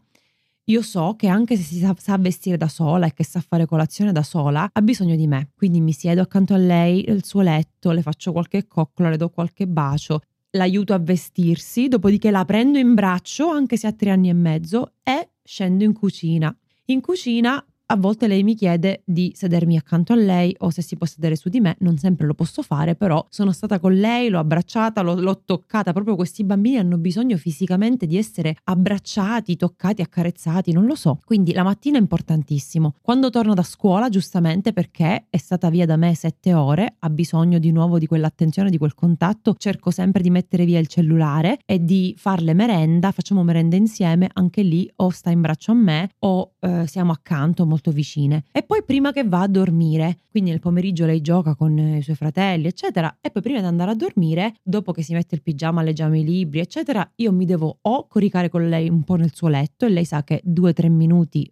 io 0.65 0.83
so 0.83 1.15
che 1.17 1.27
anche 1.27 1.57
se 1.57 1.63
si 1.63 1.79
sa, 1.79 1.95
sa, 1.99 2.17
vestire 2.17 2.57
da 2.57 2.69
sola 2.69 3.07
e 3.07 3.13
che 3.13 3.25
sa 3.25 3.41
fare 3.41 3.67
colazione 3.67 4.13
da 4.13 4.23
sola, 4.23 4.69
ha 4.73 4.83
bisogno 4.83 5.17
di 5.17 5.27
me. 5.27 5.51
Quindi 5.57 5.81
mi 5.81 5.93
siedo 5.93 6.21
accanto 6.21 6.55
a 6.55 6.59
lei 6.59 7.05
nel 7.07 7.25
suo 7.25 7.41
letto, 7.41 7.91
le 7.91 8.03
faccio 8.03 8.33
qualche 8.33 8.67
coccola, 8.69 9.11
le 9.11 9.17
do 9.17 9.31
qualche 9.31 9.67
bacio, 9.67 10.21
l'aiuto 10.51 10.95
a 10.95 10.99
vestirsi, 10.99 11.89
dopodiché 11.89 12.31
la 12.31 12.45
prendo 12.45 12.79
in 12.79 12.95
braccio, 12.95 13.49
anche 13.49 13.77
se 13.77 13.89
ha 13.89 13.93
tre 13.93 14.11
anni 14.11 14.29
e 14.29 14.35
mezzo, 14.35 14.93
e 15.03 15.31
scendo 15.43 15.83
in 15.83 15.93
cucina. 15.93 16.57
In 16.87 17.01
cucina 17.01 17.65
a 17.93 17.97
volte 17.97 18.29
lei 18.29 18.45
mi 18.45 18.55
chiede 18.55 19.03
di 19.05 19.33
sedermi 19.35 19.77
accanto 19.77 20.13
a 20.13 20.17
lei 20.17 20.55
o 20.61 20.71
se 20.71 20.81
si 20.81 20.97
può 20.97 21.07
sedere 21.07 21.35
su 21.35 21.49
di 21.49 21.61
me, 21.61 21.75
non 21.81 21.99
sempre 21.99 22.27
lo 22.27 22.35
posso 22.35 22.63
fare, 22.63 22.95
però 22.95 23.27
sono 23.29 23.51
stata 23.51 23.81
con 23.81 23.95
lei, 23.95 24.29
l'ho 24.29 24.39
abbracciata, 24.39 25.03
l'ho, 25.03 25.15
l'ho 25.15 25.43
toccata, 25.45 25.93
proprio 25.93 26.15
questi 26.15 26.45
bambini 26.45 26.79
hanno 26.79 26.99
bisogno 26.99 27.37
fisicamente 27.37 28.07
di 28.07 28.17
essere 28.17 28.57
abbracciati, 28.65 29.57
toccati, 29.57 30.03
accarezzati, 30.03 30.71
non 30.71 30.87
lo 30.87 30.95
so. 30.95 31.19
Quindi 31.25 31.53
la 31.53 31.65
mattina 31.65 31.99
è 31.99 32.01
importantissimo. 32.01 32.95
Quando 33.03 33.29
torno 33.31 33.55
da 33.55 33.65
scuola, 33.65 34.09
giustamente 34.09 34.73
perché 34.73 35.27
è 35.29 35.37
stata 35.37 35.69
via 35.69 35.85
da 35.85 35.97
me 35.97 36.15
sette 36.15 36.55
ore, 36.55 36.95
ha 37.01 37.11
bisogno 37.11 37.59
di 37.59 37.73
nuovo 37.73 37.99
di 37.99 38.07
quell'attenzione, 38.07 38.71
di 38.71 38.79
quel 38.79 38.95
contatto, 38.95 39.57
cerco 39.59 39.91
sempre 39.91 40.23
di 40.23 40.31
mettere 40.31 40.65
via 40.65 40.79
il 40.79 40.87
cellulare 40.87 41.59
e 41.67 41.85
di 41.85 42.15
farle 42.17 42.55
merenda, 42.55 43.11
facciamo 43.11 43.43
merenda 43.43 43.75
insieme, 43.75 44.31
anche 44.33 44.63
lì 44.63 44.89
o 44.97 45.11
sta 45.11 45.31
in 45.31 45.41
braccio 45.41 45.73
a 45.73 45.75
me 45.75 46.11
o 46.21 46.53
eh, 46.61 46.87
siamo 46.87 47.11
accanto 47.11 47.67
molto 47.67 47.79
molto 47.81 47.91
vicine. 47.91 48.45
E 48.53 48.63
poi 48.63 48.85
prima 48.85 49.11
che 49.11 49.25
va 49.25 49.41
a 49.41 49.49
dormire, 49.49 50.19
quindi 50.31 50.51
nel 50.51 50.61
pomeriggio 50.61 51.07
lei 51.07 51.23
gioca 51.23 51.55
con 51.55 51.77
i 51.79 52.03
suoi 52.03 52.15
fratelli, 52.15 52.67
eccetera, 52.67 53.19
e 53.21 53.31
poi 53.31 53.43
prima 53.43 53.61
di 53.61 53.67
andare 53.67 53.91
a 53.91 53.95
dormire, 53.95 54.55
dopo 54.63 54.93
che 54.93 55.03
si 55.03 55.15
mette 55.15 55.35
il 55.35 55.43
pigiama, 55.43 55.83
leggiamo 55.83 56.17
i 56.17 56.25
libri, 56.25 56.61
eccetera, 56.61 57.11
io 57.17 57.33
mi 57.33 57.47
devo 57.47 57.79
o 57.81 58.07
coricare 58.07 58.49
con 58.51 58.69
lei 58.69 58.89
un 58.89 59.03
po' 59.03 59.17
nel 59.17 59.35
suo 59.35 59.49
letto 59.49 59.87
e 59.87 59.89
lei 59.89 60.05
sa 60.05 60.23
che 60.23 60.41
due 60.45 60.71
o 60.71 60.73
tre 60.73 60.89
minuti 60.89 61.51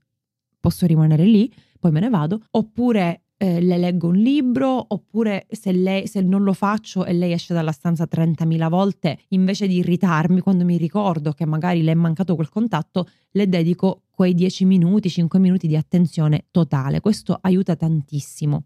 posso 0.61 0.87
rimanere 0.87 1.25
lì, 1.25 1.53
poi 1.81 1.91
me 1.91 2.01
ne 2.01 2.11
vado, 2.11 2.43
oppure 2.51 3.23
eh, 3.39 3.61
le 3.61 3.79
leggo 3.79 4.09
un 4.09 4.17
libro 4.17 4.85
oppure 4.89 5.47
se, 5.49 5.73
lei, 5.73 6.07
se 6.09 6.21
non 6.21 6.43
lo 6.43 6.53
faccio 6.53 7.05
e 7.05 7.13
lei 7.13 7.33
esce 7.33 7.55
dalla 7.55 7.73
stanza 7.73 8.07
30.000 8.11 8.69
volte, 8.69 9.19
invece 9.29 9.67
di 9.69 9.77
irritarmi 9.77 10.41
quando 10.41 10.65
mi 10.65 10.77
ricordo 10.77 11.33
che 11.33 11.47
magari 11.47 11.83
le 11.83 11.93
è 11.93 11.95
mancato 11.95 12.35
quel 12.35 12.49
contatto, 12.49 13.09
le 13.31 13.49
dedico 13.49 14.03
quei 14.11 14.35
10 14.35 14.65
minuti, 14.65 15.09
5 15.09 15.39
minuti 15.39 15.69
di 15.69 15.77
attenzione 15.77 16.47
totale. 16.51 17.01
Questo 17.01 17.39
aiuta 17.41 17.77
tantissimo. 17.77 18.65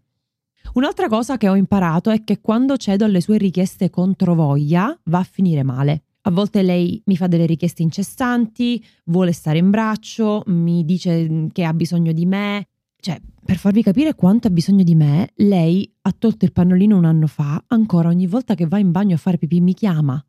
Un'altra 0.73 1.07
cosa 1.07 1.37
che 1.37 1.47
ho 1.47 1.55
imparato 1.55 2.09
è 2.09 2.23
che 2.23 2.41
quando 2.41 2.77
cedo 2.77 3.05
alle 3.05 3.21
sue 3.21 3.37
richieste 3.37 3.91
contro 3.91 4.33
voglia 4.33 4.97
va 5.05 5.19
a 5.19 5.23
finire 5.23 5.61
male. 5.61 6.05
A 6.25 6.31
volte 6.31 6.63
lei 6.63 6.99
mi 7.05 7.17
fa 7.17 7.27
delle 7.27 7.45
richieste 7.45 7.83
incessanti, 7.83 8.83
vuole 9.05 9.33
stare 9.33 9.57
in 9.57 9.69
braccio, 9.69 10.41
mi 10.47 10.85
dice 10.85 11.49
che 11.51 11.63
ha 11.65 11.73
bisogno 11.73 12.13
di 12.13 12.25
me, 12.25 12.69
cioè, 13.03 13.19
per 13.43 13.57
farvi 13.57 13.83
capire 13.83 14.15
quanto 14.15 14.47
ha 14.47 14.49
bisogno 14.49 14.81
di 14.81 14.95
me, 14.95 15.31
lei 15.35 15.93
ha 16.03 16.15
tolto 16.17 16.45
il 16.45 16.53
pannolino 16.53 16.95
un 16.95 17.03
anno 17.03 17.27
fa, 17.27 17.61
ancora 17.67 18.07
ogni 18.07 18.27
volta 18.27 18.55
che 18.55 18.65
va 18.65 18.77
in 18.77 18.91
bagno 18.91 19.15
a 19.15 19.17
fare 19.17 19.37
pipì 19.37 19.59
mi 19.59 19.73
chiama, 19.73 20.25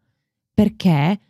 perché 0.52 1.20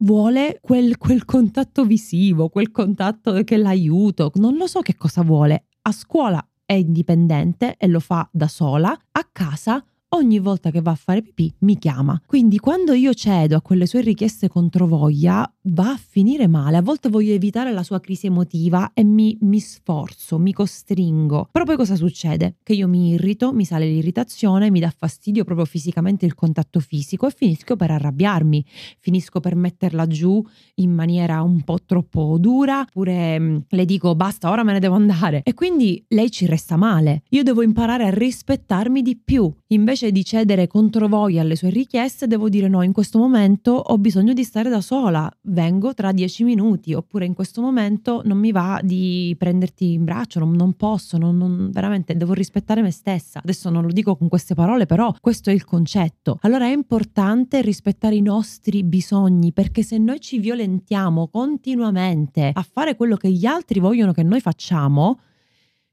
vuole 0.00 0.58
quel, 0.60 0.98
quel 0.98 1.24
contatto 1.24 1.86
visivo, 1.86 2.50
quel 2.50 2.70
contatto 2.70 3.42
che 3.44 3.56
l'aiuto, 3.56 4.30
non 4.34 4.56
lo 4.56 4.66
so 4.66 4.80
che 4.80 4.94
cosa 4.94 5.22
vuole. 5.22 5.68
A 5.80 5.92
scuola 5.92 6.46
è 6.66 6.74
indipendente 6.74 7.76
e 7.78 7.86
lo 7.86 8.00
fa 8.00 8.28
da 8.30 8.46
sola, 8.46 8.90
a 8.90 9.28
casa 9.32 9.82
ogni 10.14 10.38
volta 10.38 10.70
che 10.70 10.80
va 10.80 10.90
a 10.90 10.96
fare 10.96 11.22
pipì 11.22 11.52
mi 11.60 11.78
chiama. 11.78 12.20
Quindi 12.26 12.58
quando 12.58 12.92
io 12.92 13.14
cedo 13.14 13.56
a 13.56 13.62
quelle 13.62 13.86
sue 13.86 14.00
richieste 14.00 14.48
controvoglia 14.48 15.50
va 15.66 15.90
a 15.90 15.96
finire 15.96 16.46
male. 16.46 16.76
A 16.76 16.82
volte 16.82 17.08
voglio 17.08 17.32
evitare 17.32 17.72
la 17.72 17.82
sua 17.82 18.00
crisi 18.00 18.26
emotiva 18.26 18.90
e 18.94 19.04
mi, 19.04 19.36
mi 19.40 19.60
sforzo, 19.60 20.38
mi 20.38 20.52
costringo. 20.52 21.48
Però 21.50 21.64
poi 21.64 21.76
cosa 21.76 21.96
succede? 21.96 22.56
Che 22.62 22.72
io 22.72 22.88
mi 22.88 23.10
irrito, 23.10 23.52
mi 23.52 23.64
sale 23.64 23.86
l'irritazione, 23.86 24.70
mi 24.70 24.80
dà 24.80 24.92
fastidio 24.96 25.44
proprio 25.44 25.66
fisicamente 25.66 26.26
il 26.26 26.34
contatto 26.34 26.80
fisico 26.80 27.26
e 27.26 27.30
finisco 27.30 27.76
per 27.76 27.90
arrabbiarmi, 27.90 28.64
finisco 28.98 29.40
per 29.40 29.54
metterla 29.54 30.06
giù 30.06 30.44
in 30.76 30.92
maniera 30.92 31.42
un 31.42 31.62
po' 31.62 31.78
troppo 31.84 32.36
dura, 32.38 32.80
oppure 32.80 33.38
mm, 33.38 33.56
le 33.68 33.84
dico 33.84 34.14
basta, 34.14 34.50
ora 34.50 34.62
me 34.62 34.72
ne 34.72 34.80
devo 34.80 34.94
andare. 34.94 35.42
E 35.44 35.54
quindi 35.54 36.04
lei 36.08 36.30
ci 36.30 36.46
resta 36.46 36.76
male. 36.76 37.22
Io 37.30 37.42
devo 37.42 37.62
imparare 37.62 38.04
a 38.04 38.10
rispettarmi 38.10 39.02
di 39.02 39.16
più. 39.16 39.52
Invece 39.68 40.01
di 40.10 40.24
cedere 40.24 40.66
contro 40.66 41.06
voi 41.06 41.38
alle 41.38 41.56
sue 41.56 41.70
richieste, 41.70 42.26
devo 42.26 42.48
dire 42.48 42.68
no, 42.68 42.82
in 42.82 42.92
questo 42.92 43.18
momento 43.18 43.72
ho 43.72 43.98
bisogno 43.98 44.32
di 44.32 44.42
stare 44.44 44.68
da 44.68 44.80
sola 44.80 45.30
vengo 45.42 45.94
tra 45.94 46.12
dieci 46.12 46.44
minuti, 46.44 46.94
oppure 46.94 47.24
in 47.24 47.34
questo 47.34 47.60
momento 47.60 48.22
non 48.24 48.38
mi 48.38 48.52
va 48.52 48.80
di 48.82 49.34
prenderti 49.38 49.92
in 49.92 50.04
braccio, 50.04 50.38
non, 50.38 50.52
non 50.52 50.74
posso, 50.74 51.18
non, 51.18 51.36
non, 51.36 51.70
veramente 51.70 52.16
devo 52.16 52.32
rispettare 52.32 52.82
me 52.82 52.90
stessa. 52.90 53.40
Adesso 53.42 53.70
non 53.70 53.84
lo 53.84 53.92
dico 53.92 54.16
con 54.16 54.28
queste 54.28 54.54
parole, 54.54 54.86
però 54.86 55.14
questo 55.20 55.50
è 55.50 55.52
il 55.52 55.64
concetto. 55.64 56.38
Allora 56.42 56.66
è 56.66 56.72
importante 56.72 57.60
rispettare 57.60 58.14
i 58.14 58.22
nostri 58.22 58.82
bisogni, 58.82 59.52
perché 59.52 59.82
se 59.82 59.98
noi 59.98 60.20
ci 60.20 60.38
violentiamo 60.38 61.28
continuamente 61.28 62.50
a 62.52 62.66
fare 62.68 62.96
quello 62.96 63.16
che 63.16 63.30
gli 63.30 63.46
altri 63.46 63.80
vogliono 63.80 64.12
che 64.12 64.22
noi 64.22 64.40
facciamo, 64.40 65.20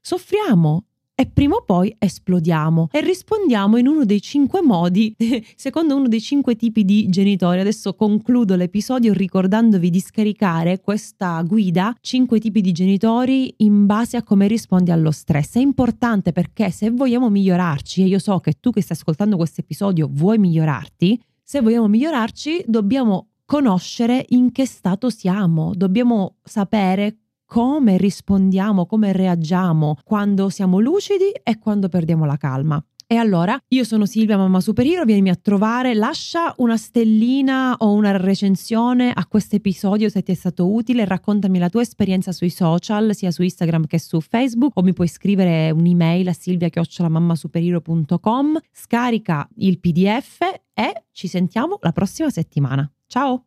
soffriamo 0.00 0.84
e 1.20 1.26
prima 1.26 1.56
o 1.56 1.62
poi 1.62 1.94
esplodiamo 1.98 2.88
e 2.90 3.02
rispondiamo 3.02 3.76
in 3.76 3.86
uno 3.86 4.06
dei 4.06 4.22
cinque 4.22 4.62
modi, 4.62 5.14
secondo 5.54 5.94
uno 5.94 6.08
dei 6.08 6.18
cinque 6.22 6.56
tipi 6.56 6.82
di 6.82 7.10
genitori. 7.10 7.60
Adesso 7.60 7.92
concludo 7.92 8.56
l'episodio 8.56 9.12
ricordandovi 9.12 9.90
di 9.90 10.00
scaricare 10.00 10.80
questa 10.80 11.42
guida, 11.42 11.94
cinque 12.00 12.40
tipi 12.40 12.62
di 12.62 12.72
genitori 12.72 13.52
in 13.58 13.84
base 13.84 14.16
a 14.16 14.22
come 14.22 14.46
rispondi 14.46 14.92
allo 14.92 15.10
stress. 15.10 15.56
È 15.56 15.60
importante 15.60 16.32
perché 16.32 16.70
se 16.70 16.88
vogliamo 16.88 17.28
migliorarci, 17.28 18.00
e 18.00 18.06
io 18.06 18.18
so 18.18 18.38
che 18.38 18.54
tu 18.58 18.70
che 18.70 18.80
stai 18.80 18.96
ascoltando 18.96 19.36
questo 19.36 19.60
episodio 19.60 20.08
vuoi 20.10 20.38
migliorarti, 20.38 21.22
se 21.42 21.60
vogliamo 21.60 21.86
migliorarci 21.86 22.64
dobbiamo 22.66 23.26
conoscere 23.50 24.24
in 24.28 24.52
che 24.52 24.64
stato 24.64 25.10
siamo, 25.10 25.72
dobbiamo 25.74 26.36
sapere 26.44 27.19
come 27.50 27.96
rispondiamo, 27.96 28.86
come 28.86 29.12
reagiamo 29.12 29.96
quando 30.04 30.50
siamo 30.50 30.78
lucidi 30.78 31.32
e 31.42 31.58
quando 31.58 31.88
perdiamo 31.88 32.24
la 32.24 32.36
calma. 32.36 32.80
E 33.08 33.16
allora, 33.16 33.60
io 33.70 33.82
sono 33.82 34.06
Silvia 34.06 34.36
Mamma 34.36 34.60
Superhero, 34.60 35.04
vienimi 35.04 35.30
a 35.30 35.34
trovare, 35.34 35.94
lascia 35.94 36.54
una 36.58 36.76
stellina 36.76 37.74
o 37.78 37.92
una 37.92 38.16
recensione 38.16 39.10
a 39.12 39.26
questo 39.26 39.56
episodio 39.56 40.08
se 40.08 40.22
ti 40.22 40.30
è 40.30 40.36
stato 40.36 40.72
utile, 40.72 41.04
raccontami 41.04 41.58
la 41.58 41.68
tua 41.68 41.82
esperienza 41.82 42.30
sui 42.30 42.50
social, 42.50 43.16
sia 43.16 43.32
su 43.32 43.42
Instagram 43.42 43.86
che 43.86 43.98
su 43.98 44.20
Facebook, 44.20 44.76
o 44.76 44.82
mi 44.82 44.92
puoi 44.92 45.08
scrivere 45.08 45.72
un'email 45.72 46.28
a 46.28 46.32
silvia-mammasuperiero.com, 46.32 48.60
scarica 48.70 49.48
il 49.56 49.80
PDF 49.80 50.38
e 50.72 51.06
ci 51.10 51.26
sentiamo 51.26 51.78
la 51.80 51.90
prossima 51.90 52.30
settimana. 52.30 52.88
Ciao! 53.08 53.46